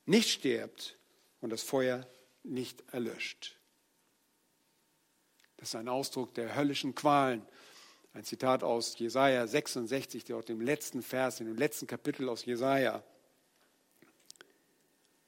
[0.06, 0.98] nicht stirbt
[1.40, 2.06] und das Feuer
[2.44, 3.56] nicht erlöscht.
[5.56, 7.42] Das ist ein Ausdruck der höllischen Qualen.
[8.12, 12.44] Ein Zitat aus Jesaja 66, der auf dem letzten Vers, in dem letzten Kapitel aus
[12.44, 13.02] Jesaja.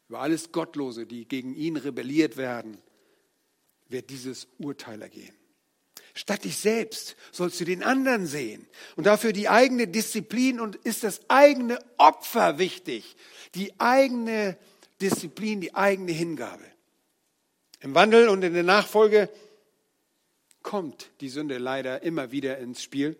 [0.10, 2.80] Über alles Gottlose, die gegen ihn rebelliert werden,
[3.90, 5.36] wird dieses Urteil ergehen.
[6.16, 8.68] Statt dich selbst sollst du den anderen sehen.
[8.96, 13.16] Und dafür die eigene Disziplin und ist das eigene Opfer wichtig.
[13.54, 14.58] Die eigene
[15.00, 16.66] Disziplin, die eigene Hingabe.
[17.80, 19.30] Im Wandel und in der Nachfolge
[20.64, 23.16] kommt die Sünde leider immer wieder ins Spiel.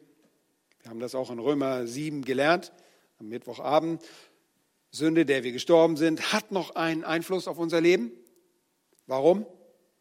[0.82, 2.74] Wir haben das auch in Römer 7 gelernt,
[3.20, 4.04] am Mittwochabend.
[4.92, 8.12] Sünde, der wir gestorben sind, hat noch einen Einfluss auf unser Leben.
[9.06, 9.46] Warum?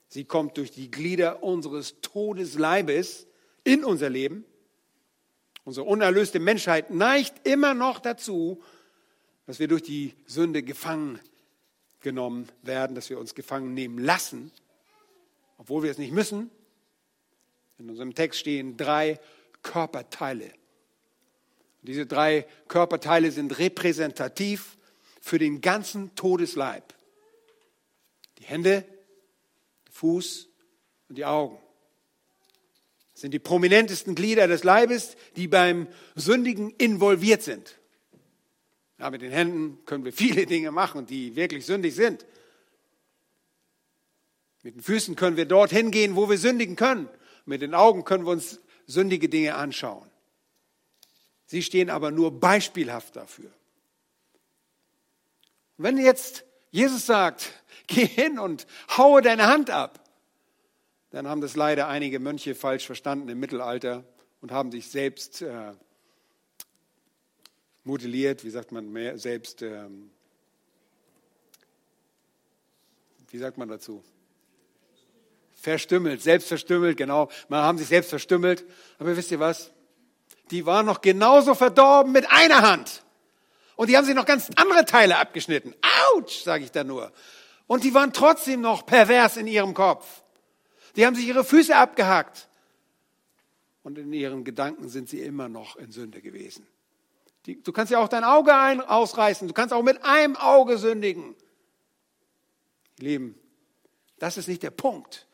[0.08, 3.26] Sie kommt durch die Glieder unseres Todesleibes
[3.64, 4.44] in unser Leben.
[5.64, 8.62] Unsere unerlöste Menschheit neigt immer noch dazu,
[9.46, 11.20] dass wir durch die Sünde gefangen
[12.00, 14.50] genommen werden, dass wir uns gefangen nehmen lassen,
[15.58, 16.50] obwohl wir es nicht müssen.
[17.78, 19.20] In unserem Text stehen drei
[19.62, 20.52] Körperteile.
[21.82, 24.77] Diese drei Körperteile sind repräsentativ
[25.28, 26.94] für den ganzen Todesleib.
[28.38, 28.84] Die Hände,
[29.90, 30.48] Fuß
[31.08, 31.58] und die Augen.
[33.14, 37.78] Sind die prominentesten Glieder des Leibes, die beim Sündigen involviert sind.
[38.98, 42.26] Ja, mit den Händen können wir viele Dinge machen, die wirklich sündig sind.
[44.62, 47.08] Mit den Füßen können wir dorthin gehen, wo wir sündigen können.
[47.44, 50.08] Mit den Augen können wir uns sündige Dinge anschauen.
[51.46, 53.52] Sie stehen aber nur beispielhaft dafür.
[55.78, 57.50] Wenn jetzt Jesus sagt,
[57.86, 58.66] geh hin und
[58.96, 60.04] haue deine Hand ab.
[61.10, 64.04] Dann haben das leider einige Mönche falsch verstanden im Mittelalter
[64.42, 65.72] und haben sich selbst äh,
[67.84, 70.10] modelliert, wie sagt man, mehr, selbst, ähm,
[73.30, 74.04] wie sagt man dazu?
[75.54, 77.30] Verstümmelt, selbst verstümmelt, genau.
[77.48, 78.66] Man haben sich selbst verstümmelt.
[78.98, 79.72] Aber wisst ihr was?
[80.50, 83.02] die waren noch genauso verdorben mit einer Hand.
[83.78, 85.72] Und die haben sich noch ganz andere Teile abgeschnitten.
[86.12, 87.12] Autsch, sage ich da nur.
[87.68, 90.24] Und die waren trotzdem noch pervers in ihrem Kopf.
[90.96, 92.48] Die haben sich ihre Füße abgehackt.
[93.84, 96.66] Und in ihren Gedanken sind sie immer noch in Sünde gewesen.
[97.46, 99.46] Die, du kannst ja auch dein Auge ein, ausreißen.
[99.46, 101.36] Du kannst auch mit einem Auge sündigen.
[102.98, 103.36] Lieben,
[104.18, 105.28] das ist nicht der Punkt.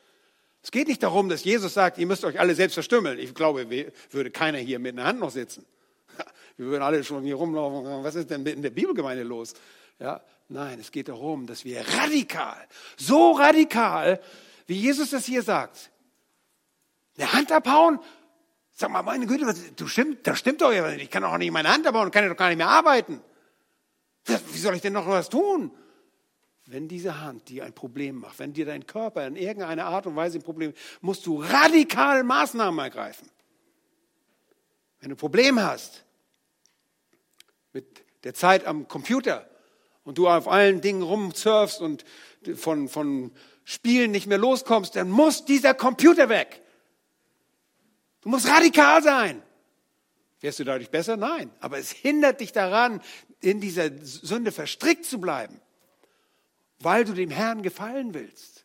[0.62, 3.18] Es geht nicht darum, dass Jesus sagt, ihr müsst euch alle selbst verstümmeln.
[3.18, 3.70] Ich glaube,
[4.10, 5.64] würde keiner hier mit einer Hand noch sitzen.
[6.56, 8.04] Wir würden alle schon hier rumlaufen.
[8.04, 9.54] Was ist denn in der Bibelgemeinde los?
[9.98, 14.20] Ja, nein, es geht darum, dass wir radikal, so radikal,
[14.66, 15.90] wie Jesus das hier sagt,
[17.16, 18.00] eine Hand abhauen.
[18.72, 20.72] Sag mal, meine Güte, du stimmt, das stimmt doch.
[20.72, 23.20] Ich kann doch nicht meine Hand abhauen, kann ja doch gar nicht mehr arbeiten.
[24.26, 25.70] Wie soll ich denn noch was tun?
[26.66, 30.16] Wenn diese Hand dir ein Problem macht, wenn dir dein Körper in irgendeiner Art und
[30.16, 33.30] Weise ein Problem macht, musst du radikal Maßnahmen ergreifen.
[34.98, 36.04] Wenn du ein Problem hast
[37.74, 39.48] mit der Zeit am Computer
[40.04, 42.04] und du auf allen Dingen rumsurfst und
[42.56, 43.32] von, von
[43.64, 46.62] Spielen nicht mehr loskommst, dann muss dieser Computer weg.
[48.22, 49.42] Du musst radikal sein.
[50.40, 51.16] Wärst du dadurch besser?
[51.16, 51.50] Nein.
[51.60, 53.02] Aber es hindert dich daran,
[53.40, 55.60] in dieser Sünde verstrickt zu bleiben
[56.84, 58.63] weil du dem Herrn gefallen willst.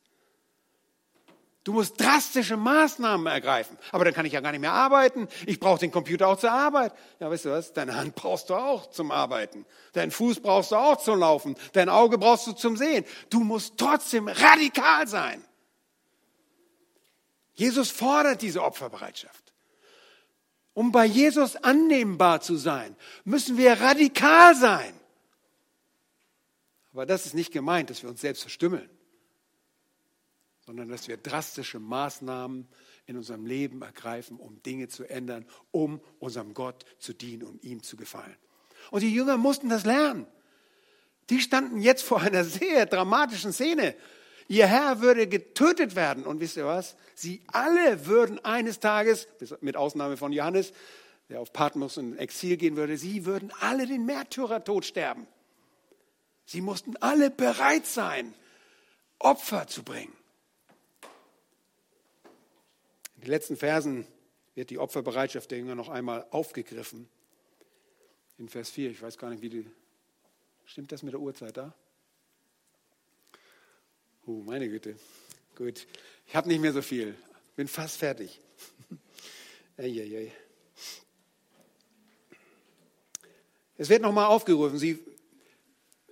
[1.70, 3.78] Du musst drastische Maßnahmen ergreifen.
[3.92, 5.28] Aber dann kann ich ja gar nicht mehr arbeiten.
[5.46, 6.94] Ich brauche den Computer auch zur Arbeit.
[7.20, 7.74] Ja, weißt du was?
[7.74, 9.68] Deine Hand brauchst du auch zum Arbeiten.
[9.94, 11.56] Deinen Fuß brauchst du auch zum Laufen.
[11.74, 13.06] Dein Auge brauchst du zum Sehen.
[13.30, 15.46] Du musst trotzdem radikal sein.
[17.54, 19.54] Jesus fordert diese Opferbereitschaft.
[20.74, 22.96] Um bei Jesus annehmbar zu sein,
[23.26, 25.00] müssen wir radikal sein.
[26.94, 28.90] Aber das ist nicht gemeint, dass wir uns selbst verstümmeln,
[30.70, 32.68] sondern dass wir drastische Maßnahmen
[33.08, 37.82] in unserem Leben ergreifen, um Dinge zu ändern, um unserem Gott zu dienen und ihm
[37.82, 38.36] zu gefallen.
[38.92, 40.28] Und die Jünger mussten das lernen.
[41.32, 43.96] Die standen jetzt vor einer sehr dramatischen Szene.
[44.48, 46.24] Ihr Herr würde getötet werden.
[46.24, 46.96] Und wisst ihr was?
[47.16, 49.28] Sie alle würden eines Tages,
[49.62, 50.72] mit Ausnahme von Johannes,
[51.30, 55.26] der auf Patmos in Exil gehen würde, sie würden alle den Märtyrertod sterben.
[56.46, 58.36] Sie mussten alle bereit sein,
[59.18, 60.14] Opfer zu bringen.
[63.20, 64.08] In den letzten Versen
[64.56, 67.10] wird die Opferbereitschaft der Jünger noch einmal aufgegriffen.
[68.38, 69.70] In Vers 4, ich weiß gar nicht, wie die.
[70.64, 71.74] Stimmt das mit der Uhrzeit da?
[74.26, 74.96] Oh, meine Güte.
[75.56, 75.86] Gut.
[76.28, 77.14] Ich habe nicht mehr so viel.
[77.58, 78.40] Bin fast fertig.
[79.78, 80.32] Eieiei.
[83.76, 84.78] Es wird nochmal aufgerufen.
[84.78, 84.98] Sie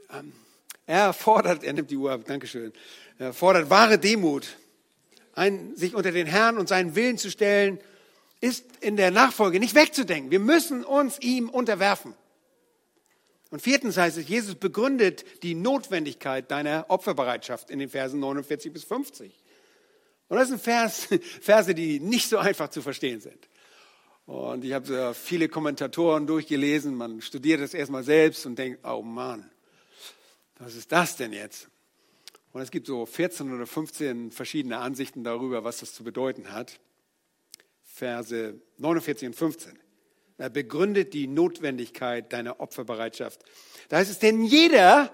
[0.10, 0.34] ähm,
[0.86, 2.74] er fordert, er nimmt die Uhr ab, Dankeschön,
[3.18, 4.58] er fordert wahre Demut,
[5.38, 7.80] ein, sich unter den Herrn und seinen Willen zu stellen,
[8.42, 10.32] ist in der Nachfolge nicht wegzudenken.
[10.32, 12.14] Wir müssen uns ihm unterwerfen.
[13.50, 18.84] Und viertens heißt es, Jesus begründet die Notwendigkeit deiner Opferbereitschaft in den Versen 49 bis
[18.84, 19.32] 50.
[20.28, 21.08] Und das sind Vers,
[21.42, 23.48] Verse, die nicht so einfach zu verstehen sind.
[24.26, 29.50] Und ich habe viele Kommentatoren durchgelesen, man studiert es erstmal selbst und denkt, oh Mann,
[30.60, 31.70] was ist das denn jetzt?
[32.58, 36.80] Und es gibt so 14 oder 15 verschiedene Ansichten darüber, was das zu bedeuten hat.
[37.84, 39.78] Verse 49 und 15.
[40.40, 43.42] Er begründet die Notwendigkeit deiner Opferbereitschaft.
[43.90, 45.14] Da heißt es, denn jeder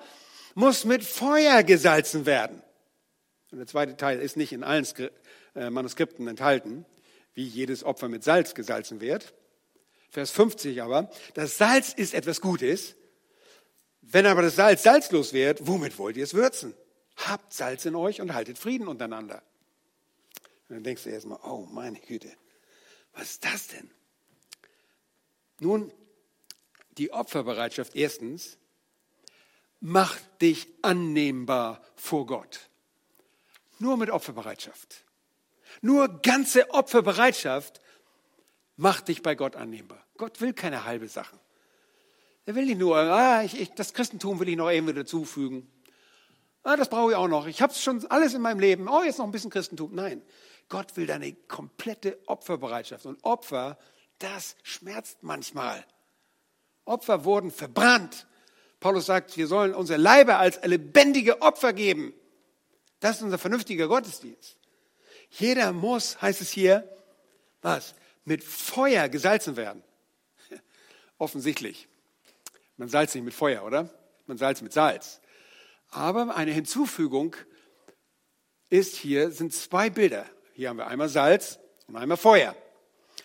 [0.56, 2.64] muss mit Feuer gesalzen werden.
[3.52, 4.88] Und der zweite Teil ist nicht in allen
[5.54, 6.86] äh, Manuskripten enthalten,
[7.34, 9.34] wie jedes Opfer mit Salz gesalzen wird.
[10.12, 12.96] Vers 50 aber, das Salz ist etwas Gutes,
[14.00, 16.74] wenn aber das Salz salzlos wird, womit wollt ihr es würzen?
[17.16, 19.44] Habt Salz in euch und haltet Frieden untereinander.
[20.68, 22.32] Und dann denkst du erstmal, oh meine Güte,
[23.14, 23.90] was ist das denn?
[25.60, 25.94] Nun,
[26.98, 28.58] die Opferbereitschaft erstens
[29.80, 32.70] macht dich annehmbar vor Gott.
[33.80, 35.04] Nur mit Opferbereitschaft.
[35.82, 37.82] Nur ganze Opferbereitschaft
[38.78, 40.06] macht dich bei Gott annehmbar.
[40.18, 41.40] Gott will keine halbe Sachen.
[42.46, 45.70] Er will nicht nur, ah, ich, ich, das Christentum will ich noch irgendwie dazufügen.
[46.64, 47.46] Ah, das brauche ich auch noch.
[47.46, 48.88] Ich habe schon alles in meinem Leben.
[48.88, 49.94] Oh, jetzt noch ein bisschen Christentum.
[49.94, 50.22] Nein,
[50.70, 53.06] Gott will deine komplette Opferbereitschaft.
[53.06, 53.78] Und Opfer,
[54.20, 55.86] das schmerzt manchmal.
[56.86, 58.28] Opfer wurden verbrannt.
[58.80, 62.14] Paulus sagt, wir sollen unsere Leibe als lebendige Opfer geben.
[63.00, 64.58] Das ist unser vernünftiger Gottesdienst.
[65.30, 66.88] Jeder muss, heißt es hier,
[67.62, 67.96] was?
[68.24, 69.84] Mit Feuer gesalzen werden.
[71.18, 71.88] Offensichtlich.
[72.78, 73.90] Man salzt nicht mit Feuer, oder?
[74.28, 75.20] Man salzt mit Salz.
[75.94, 77.36] Aber eine Hinzufügung
[78.70, 80.26] ist hier, sind zwei Bilder.
[80.54, 82.56] Hier haben wir einmal Salz und einmal Feuer.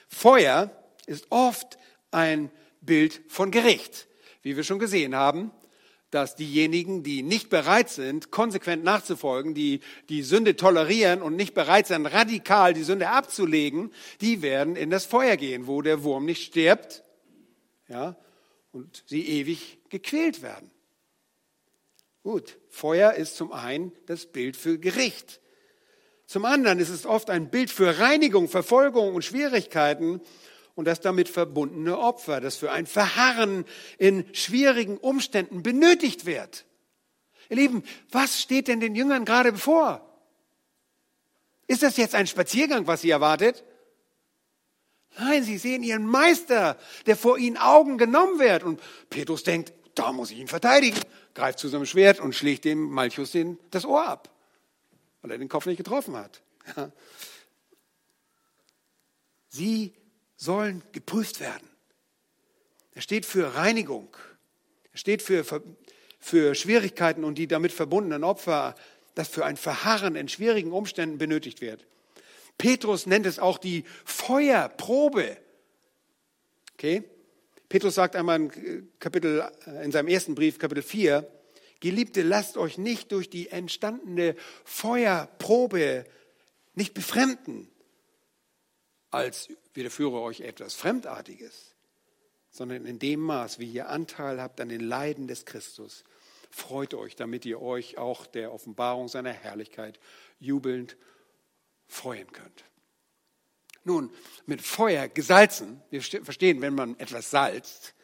[0.06, 0.70] Feuer
[1.06, 1.78] ist oft
[2.10, 2.50] ein
[2.82, 4.06] Bild von Gericht.
[4.42, 5.50] Wie wir schon gesehen haben,
[6.10, 11.86] dass diejenigen, die nicht bereit sind, konsequent nachzufolgen, die die Sünde tolerieren und nicht bereit
[11.86, 16.44] sind, radikal die Sünde abzulegen, die werden in das Feuer gehen, wo der Wurm nicht
[16.44, 17.02] stirbt,
[17.88, 18.16] ja,
[18.72, 20.70] und sie ewig gequält werden.
[22.28, 25.40] Gut, Feuer ist zum einen das Bild für Gericht.
[26.26, 30.20] Zum anderen ist es oft ein Bild für Reinigung, Verfolgung und Schwierigkeiten
[30.74, 33.64] und das damit verbundene Opfer, das für ein Verharren
[33.96, 36.66] in schwierigen Umständen benötigt wird.
[37.48, 40.06] Ihr Lieben, was steht denn den Jüngern gerade bevor?
[41.66, 43.64] Ist das jetzt ein Spaziergang, was sie erwartet?
[45.18, 46.76] Nein, sie sehen ihren Meister,
[47.06, 48.64] der vor ihnen Augen genommen wird.
[48.64, 51.00] Und Petrus denkt, da muss ich ihn verteidigen,
[51.34, 54.30] greift zu seinem Schwert und schlägt dem Malchus den, das Ohr ab,
[55.22, 56.42] weil er den Kopf nicht getroffen hat.
[56.76, 56.92] Ja.
[59.48, 59.94] Sie
[60.36, 61.68] sollen geprüft werden.
[62.92, 64.16] Er steht für Reinigung.
[64.92, 65.44] Er steht für,
[66.20, 68.74] für Schwierigkeiten und die damit verbundenen Opfer,
[69.14, 71.86] das für ein Verharren in schwierigen Umständen benötigt wird.
[72.56, 75.36] Petrus nennt es auch die Feuerprobe.
[76.74, 77.04] Okay?
[77.68, 81.30] Petrus sagt einmal in, Kapitel, äh, in seinem ersten Brief, Kapitel 4,
[81.80, 86.04] Geliebte, lasst euch nicht durch die entstandene Feuerprobe
[86.74, 87.70] nicht befremden,
[89.10, 91.74] als widerführe euch etwas Fremdartiges,
[92.50, 96.04] sondern in dem Maß, wie ihr Anteil habt an den Leiden des Christus,
[96.50, 100.00] freut euch, damit ihr euch auch der Offenbarung seiner Herrlichkeit
[100.40, 100.96] jubelnd
[101.86, 102.64] freuen könnt.
[103.88, 104.10] Nun,
[104.44, 107.94] mit Feuer gesalzen, wir verstehen, wenn man etwas salzt,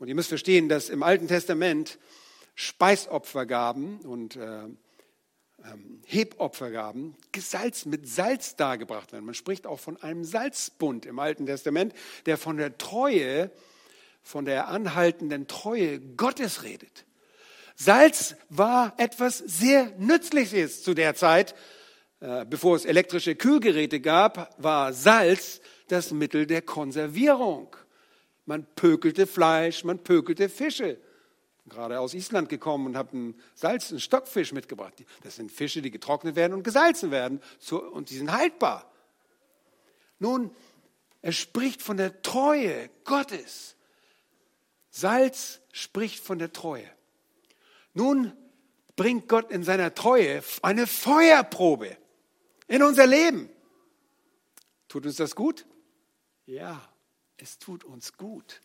[0.00, 2.00] und ihr müsst verstehen, dass im Alten Testament
[2.56, 4.64] Speisopfergaben und äh,
[5.64, 9.24] ähm, Hebopfergaben gesalzt, mit Salz dargebracht werden.
[9.24, 11.94] Man spricht auch von einem Salzbund im Alten Testament,
[12.26, 13.52] der von der Treue,
[14.20, 17.04] von der anhaltenden Treue Gottes redet.
[17.76, 21.54] Salz war etwas sehr Nützliches zu der Zeit.
[22.24, 27.76] Äh, bevor es elektrische Kühlgeräte gab, war Salz das Mittel der Konservierung.
[28.46, 30.98] Man pökelte Fleisch, man pökelte Fische
[31.66, 34.94] gerade aus Island gekommen und habe einen Salz, einen Stockfisch mitgebracht.
[35.22, 38.90] Das sind Fische, die getrocknet werden und gesalzen werden und die sind haltbar.
[40.18, 40.50] Nun,
[41.20, 43.76] er spricht von der Treue Gottes.
[44.90, 46.88] Salz spricht von der Treue.
[47.92, 48.32] Nun
[48.96, 51.96] bringt Gott in seiner Treue eine Feuerprobe
[52.68, 53.48] in unser Leben.
[54.88, 55.66] Tut uns das gut?
[56.46, 56.88] Ja,
[57.36, 58.60] es tut uns gut.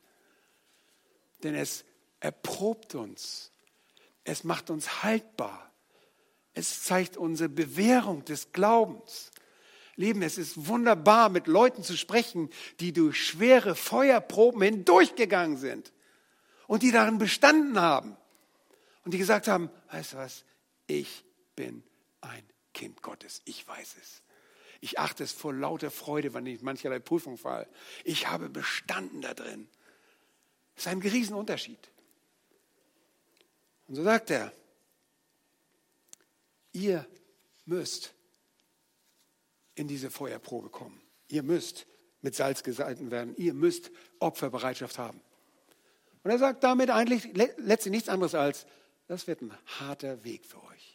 [1.43, 1.85] Denn es
[2.19, 3.51] erprobt uns.
[4.23, 5.71] Es macht uns haltbar.
[6.53, 9.31] Es zeigt unsere Bewährung des Glaubens.
[9.95, 15.91] Lieben, es ist wunderbar, mit Leuten zu sprechen, die durch schwere Feuerproben hindurchgegangen sind
[16.67, 18.15] und die darin bestanden haben
[19.03, 20.45] und die gesagt haben, weißt du was,
[20.87, 21.25] ich
[21.55, 21.83] bin
[22.21, 22.43] ein
[22.73, 24.21] Kind Gottes, ich weiß es.
[24.81, 27.67] Ich achte es vor lauter Freude, wenn ich mancherlei Prüfung falle.
[28.03, 29.67] Ich habe bestanden da drin.
[30.75, 31.91] Das ist ein Riesenunterschied.
[33.87, 34.53] Und so sagt er,
[36.71, 37.05] ihr
[37.65, 38.13] müsst
[39.75, 41.01] in diese Feuerprobe kommen.
[41.27, 41.85] Ihr müsst
[42.21, 43.35] mit Salz gesalten werden.
[43.37, 45.21] Ihr müsst Opferbereitschaft haben.
[46.23, 48.65] Und er sagt damit eigentlich letztlich nichts anderes als,
[49.07, 50.88] das wird ein harter Weg für euch.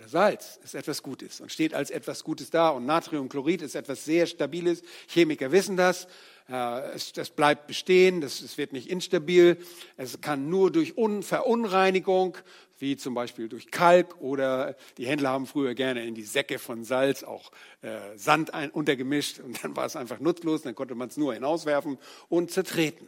[0.00, 2.70] Das Salz ist etwas Gutes und steht als etwas Gutes da.
[2.70, 4.82] Und Natriumchlorid ist etwas sehr Stabiles.
[5.08, 6.08] Chemiker wissen das.
[6.48, 9.58] Es, das bleibt bestehen, es wird nicht instabil.
[9.98, 12.38] Es kann nur durch Verunreinigung,
[12.78, 16.82] wie zum Beispiel durch Kalk oder die Händler haben früher gerne in die Säcke von
[16.82, 21.18] Salz auch äh, Sand untergemischt und dann war es einfach nutzlos, dann konnte man es
[21.18, 21.98] nur hinauswerfen
[22.30, 23.06] und zertreten.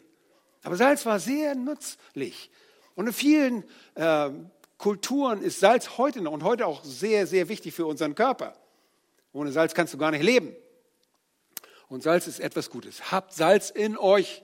[0.62, 2.50] Aber Salz war sehr nützlich.
[2.94, 3.64] Und in vielen
[3.94, 4.28] äh,
[4.82, 8.58] Kulturen ist Salz heute noch und heute auch sehr, sehr wichtig für unseren Körper.
[9.32, 10.56] Ohne Salz kannst du gar nicht leben.
[11.86, 13.12] Und Salz ist etwas Gutes.
[13.12, 14.42] Habt Salz in euch.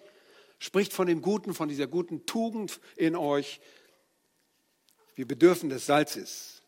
[0.60, 3.60] Spricht von dem Guten, von dieser guten Tugend in euch.
[5.16, 6.62] Wir bedürfen des Salzes.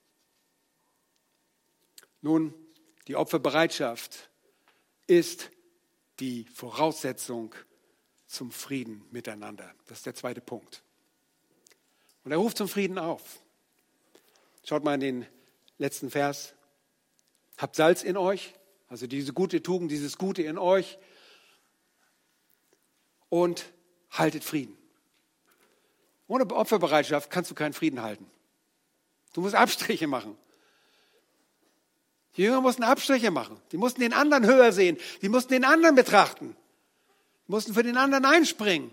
[2.22, 2.52] Nun,
[3.06, 4.30] die Opferbereitschaft
[5.06, 5.48] ist
[6.18, 7.54] die Voraussetzung
[8.26, 9.72] zum Frieden miteinander.
[9.86, 10.82] Das ist der zweite Punkt.
[12.24, 13.40] Und er ruft zum Frieden auf.
[14.64, 15.26] Schaut mal in den
[15.78, 16.54] letzten Vers.
[17.58, 18.54] Habt Salz in euch,
[18.88, 20.98] also diese gute Tugend, dieses Gute in euch
[23.28, 23.64] und
[24.10, 24.76] haltet Frieden.
[26.26, 28.30] Ohne Opferbereitschaft kannst du keinen Frieden halten.
[29.32, 30.36] Du musst Abstriche machen.
[32.36, 33.60] Die Jünger mussten Abstriche machen.
[33.72, 34.96] Die mussten den anderen höher sehen.
[35.22, 36.56] Die mussten den anderen betrachten.
[37.46, 38.92] Die mussten für den anderen einspringen.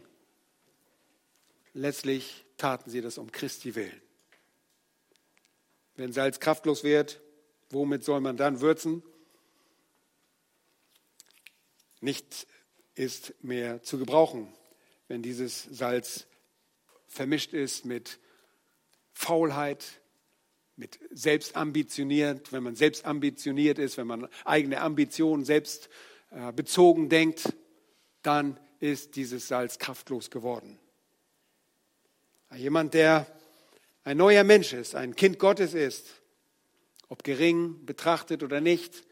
[1.73, 4.01] Letztlich taten sie das um Christi willen.
[5.97, 7.19] Wenn Salz kraftlos wird,
[7.71, 9.03] womit soll man dann würzen?
[11.99, 12.47] Nicht
[12.93, 14.53] ist mehr zu gebrauchen,
[15.07, 16.27] wenn dieses Salz
[17.07, 18.19] vermischt ist mit
[19.13, 19.83] Faulheit,
[20.75, 25.89] mit selbstambitioniert, wenn man selbstambitioniert ist, wenn man eigene Ambitionen selbst
[26.29, 27.55] äh, bezogen denkt,
[28.21, 30.77] dann ist dieses Salz kraftlos geworden.
[32.55, 33.25] Jemand, der
[34.07, 36.05] ein neuer Mensch ist, ein Kind Gottes ist,
[37.09, 39.03] ob gering betrachtet oder nicht,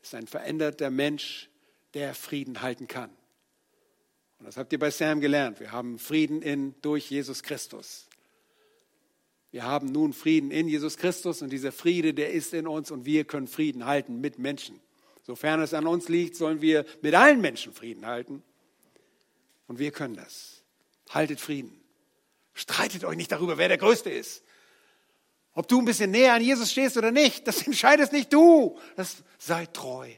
[0.00, 1.50] ist ein veränderter Mensch,
[1.92, 3.10] der Frieden halten kann.
[4.38, 5.58] Und das habt ihr bei Sam gelernt.
[5.58, 8.06] Wir haben Frieden in, durch Jesus Christus.
[9.50, 13.06] Wir haben nun Frieden in Jesus Christus und dieser Friede, der ist in uns und
[13.06, 14.78] wir können Frieden halten mit Menschen.
[15.24, 18.44] Sofern es an uns liegt, sollen wir mit allen Menschen Frieden halten.
[19.66, 20.62] Und wir können das.
[21.10, 21.85] Haltet Frieden.
[22.56, 24.42] Streitet euch nicht darüber, wer der Größte ist.
[25.52, 28.78] Ob du ein bisschen näher an Jesus stehst oder nicht, das entscheidest nicht du.
[28.96, 30.08] Das sei treu.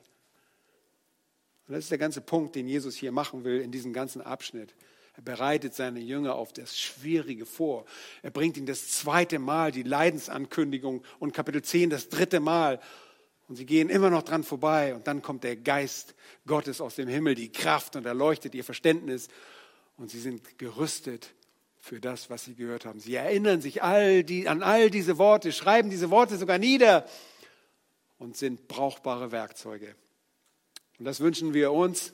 [1.67, 4.77] Und das ist der ganze Punkt, den Jesus hier machen will in diesem ganzen Abschnitt.
[5.17, 7.87] Er bereitet seine Jünger auf das Schwierige vor.
[8.23, 12.81] Er bringt ihnen das zweite Mal die Leidensankündigung und Kapitel 10 das dritte Mal.
[13.49, 14.95] Und sie gehen immer noch dran vorbei.
[14.95, 16.15] Und dann kommt der Geist
[16.47, 19.27] Gottes aus dem Himmel, die Kraft und erleuchtet ihr Verständnis.
[19.97, 21.35] Und sie sind gerüstet
[21.79, 23.01] für das, was sie gehört haben.
[23.01, 27.07] Sie erinnern sich all die, an all diese Worte, schreiben diese Worte sogar nieder
[28.19, 29.95] und sind brauchbare Werkzeuge.
[30.99, 32.13] Und das wünschen wir uns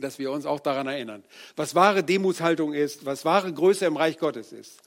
[0.00, 1.24] dass wir uns auch daran erinnern,
[1.56, 4.80] was wahre Demutshaltung ist, was wahre Größe im Reich Gottes ist,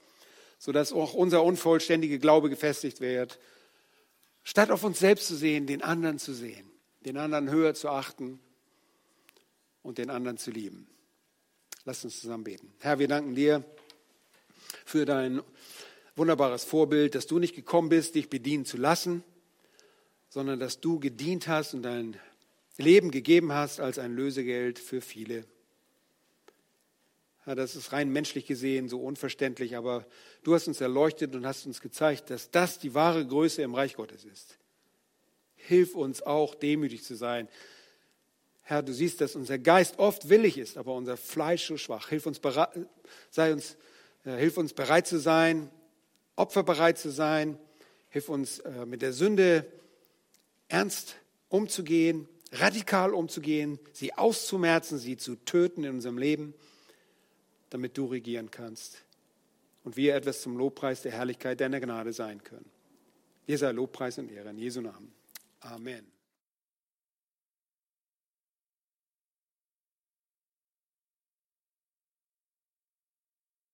[0.57, 3.39] sodass auch unser unvollständiger Glaube gefestigt wird,
[4.43, 6.69] statt auf uns selbst zu sehen, den anderen zu sehen,
[7.05, 8.39] den anderen höher zu achten
[9.81, 10.88] und den anderen zu lieben.
[11.86, 12.71] Lass uns zusammen beten.
[12.79, 13.61] Herr, wir danken dir
[14.86, 15.41] für dein
[16.15, 19.21] wunderbares Vorbild, dass du nicht gekommen bist, dich bedienen zu lassen,
[20.29, 22.17] sondern dass du gedient hast und dein
[22.77, 25.45] Leben gegeben hast als ein Lösegeld für viele.
[27.45, 30.07] Ja, das ist rein menschlich gesehen so unverständlich, aber
[30.43, 33.95] du hast uns erleuchtet und hast uns gezeigt, dass das die wahre Größe im Reich
[33.95, 34.57] Gottes ist.
[35.55, 37.49] Hilf uns auch, demütig zu sein.
[38.64, 42.09] Herr, du siehst, dass unser Geist oft willig ist, aber unser Fleisch so schwach.
[42.09, 42.41] Hilf uns,
[43.30, 43.78] sei uns,
[44.26, 45.70] äh, hilf uns bereit zu sein,
[46.36, 47.57] opferbereit zu sein.
[48.09, 49.66] Hilf uns äh, mit der Sünde
[50.68, 51.16] ernst
[51.49, 56.53] umzugehen radikal umzugehen, sie auszumerzen, sie zu töten in unserem Leben,
[57.70, 59.03] damit du regieren kannst
[59.84, 62.70] und wir etwas zum Lobpreis der Herrlichkeit deiner Gnade sein können.
[63.47, 65.11] Dir sei Lobpreis und Ehre in Jesu Namen.
[65.61, 66.12] Amen.